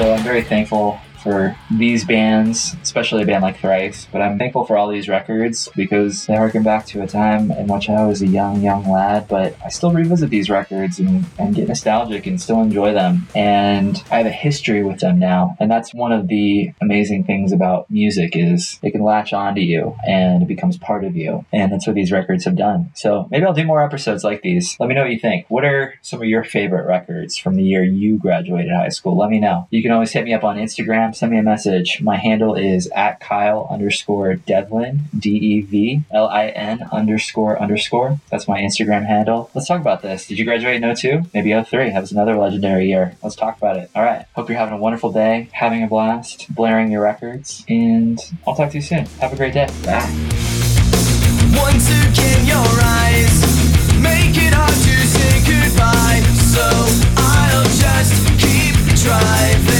So 0.00 0.19
very 0.30 0.42
thankful 0.42 1.00
for 1.22 1.56
these 1.70 2.04
bands, 2.04 2.74
especially 2.82 3.22
a 3.22 3.26
band 3.26 3.42
like 3.42 3.58
Thrice, 3.58 4.06
but 4.10 4.22
I'm 4.22 4.38
thankful 4.38 4.64
for 4.64 4.76
all 4.76 4.88
these 4.88 5.08
records 5.08 5.68
because 5.76 6.26
they 6.26 6.34
harken 6.34 6.62
back 6.62 6.86
to 6.86 7.02
a 7.02 7.06
time 7.06 7.50
in 7.50 7.66
which 7.66 7.88
I 7.88 8.04
was 8.04 8.22
a 8.22 8.26
young, 8.26 8.62
young 8.62 8.90
lad, 8.90 9.28
but 9.28 9.56
I 9.64 9.68
still 9.68 9.92
revisit 9.92 10.30
these 10.30 10.50
records 10.50 10.98
and, 10.98 11.24
and 11.38 11.54
get 11.54 11.68
nostalgic 11.68 12.26
and 12.26 12.40
still 12.40 12.60
enjoy 12.60 12.92
them. 12.92 13.28
And 13.34 14.02
I 14.10 14.18
have 14.18 14.26
a 14.26 14.30
history 14.30 14.82
with 14.82 15.00
them 15.00 15.18
now. 15.18 15.56
And 15.60 15.70
that's 15.70 15.94
one 15.94 16.12
of 16.12 16.28
the 16.28 16.72
amazing 16.80 17.24
things 17.24 17.52
about 17.52 17.90
music 17.90 18.36
is 18.36 18.78
it 18.82 18.92
can 18.92 19.02
latch 19.02 19.32
onto 19.32 19.60
you 19.60 19.96
and 20.06 20.42
it 20.42 20.48
becomes 20.48 20.78
part 20.78 21.04
of 21.04 21.16
you. 21.16 21.44
And 21.52 21.72
that's 21.72 21.86
what 21.86 21.96
these 21.96 22.12
records 22.12 22.44
have 22.44 22.56
done. 22.56 22.90
So 22.94 23.28
maybe 23.30 23.44
I'll 23.44 23.52
do 23.52 23.64
more 23.64 23.84
episodes 23.84 24.24
like 24.24 24.42
these. 24.42 24.76
Let 24.80 24.88
me 24.88 24.94
know 24.94 25.02
what 25.02 25.12
you 25.12 25.20
think. 25.20 25.46
What 25.48 25.64
are 25.64 25.94
some 26.02 26.22
of 26.22 26.28
your 26.28 26.44
favorite 26.44 26.86
records 26.86 27.36
from 27.36 27.56
the 27.56 27.62
year 27.62 27.84
you 27.84 28.18
graduated 28.18 28.72
high 28.72 28.88
school? 28.88 29.16
Let 29.16 29.30
me 29.30 29.40
know. 29.40 29.66
You 29.70 29.82
can 29.82 29.92
always 29.92 30.12
hit 30.12 30.19
me 30.24 30.34
up 30.34 30.44
on 30.44 30.56
Instagram, 30.56 31.14
send 31.14 31.32
me 31.32 31.38
a 31.38 31.42
message. 31.42 32.00
My 32.00 32.16
handle 32.16 32.54
is 32.54 32.86
at 32.88 33.20
Kyle 33.20 33.66
underscore 33.70 34.34
Devlin, 34.34 35.02
D 35.16 35.30
E 35.30 35.60
V 35.60 36.02
L 36.10 36.28
I 36.28 36.48
N 36.48 36.88
underscore 36.92 37.60
underscore. 37.60 38.18
That's 38.30 38.48
my 38.48 38.60
Instagram 38.60 39.06
handle. 39.06 39.50
Let's 39.54 39.68
talk 39.68 39.80
about 39.80 40.02
this. 40.02 40.26
Did 40.26 40.38
you 40.38 40.44
graduate 40.44 40.82
in 40.82 40.94
02? 40.94 41.22
Maybe 41.34 41.50
03. 41.62 41.90
That 41.90 42.00
was 42.00 42.12
another 42.12 42.36
legendary 42.36 42.88
year. 42.88 43.16
Let's 43.22 43.36
talk 43.36 43.56
about 43.58 43.76
it. 43.76 43.90
All 43.94 44.02
right. 44.02 44.26
Hope 44.34 44.48
you're 44.48 44.58
having 44.58 44.74
a 44.74 44.78
wonderful 44.78 45.12
day, 45.12 45.48
having 45.52 45.82
a 45.82 45.86
blast, 45.86 46.52
blaring 46.54 46.90
your 46.90 47.02
records, 47.02 47.64
and 47.68 48.18
I'll 48.46 48.54
talk 48.54 48.70
to 48.70 48.76
you 48.76 48.82
soon. 48.82 49.06
Have 49.20 49.32
a 49.32 49.36
great 49.36 49.54
day. 49.54 49.66
Bye. 49.84 50.08
Once 51.56 51.88
again, 51.90 52.46
your 52.46 52.66
eyes 52.82 53.42
make 54.00 54.36
it 54.36 54.54
hard 54.54 54.72
to 54.72 54.96
say 55.06 55.40
goodbye. 55.44 56.20
So 56.50 56.66
I'll 57.16 57.64
just 57.64 58.26
keep 58.38 58.74
driving. 59.02 59.79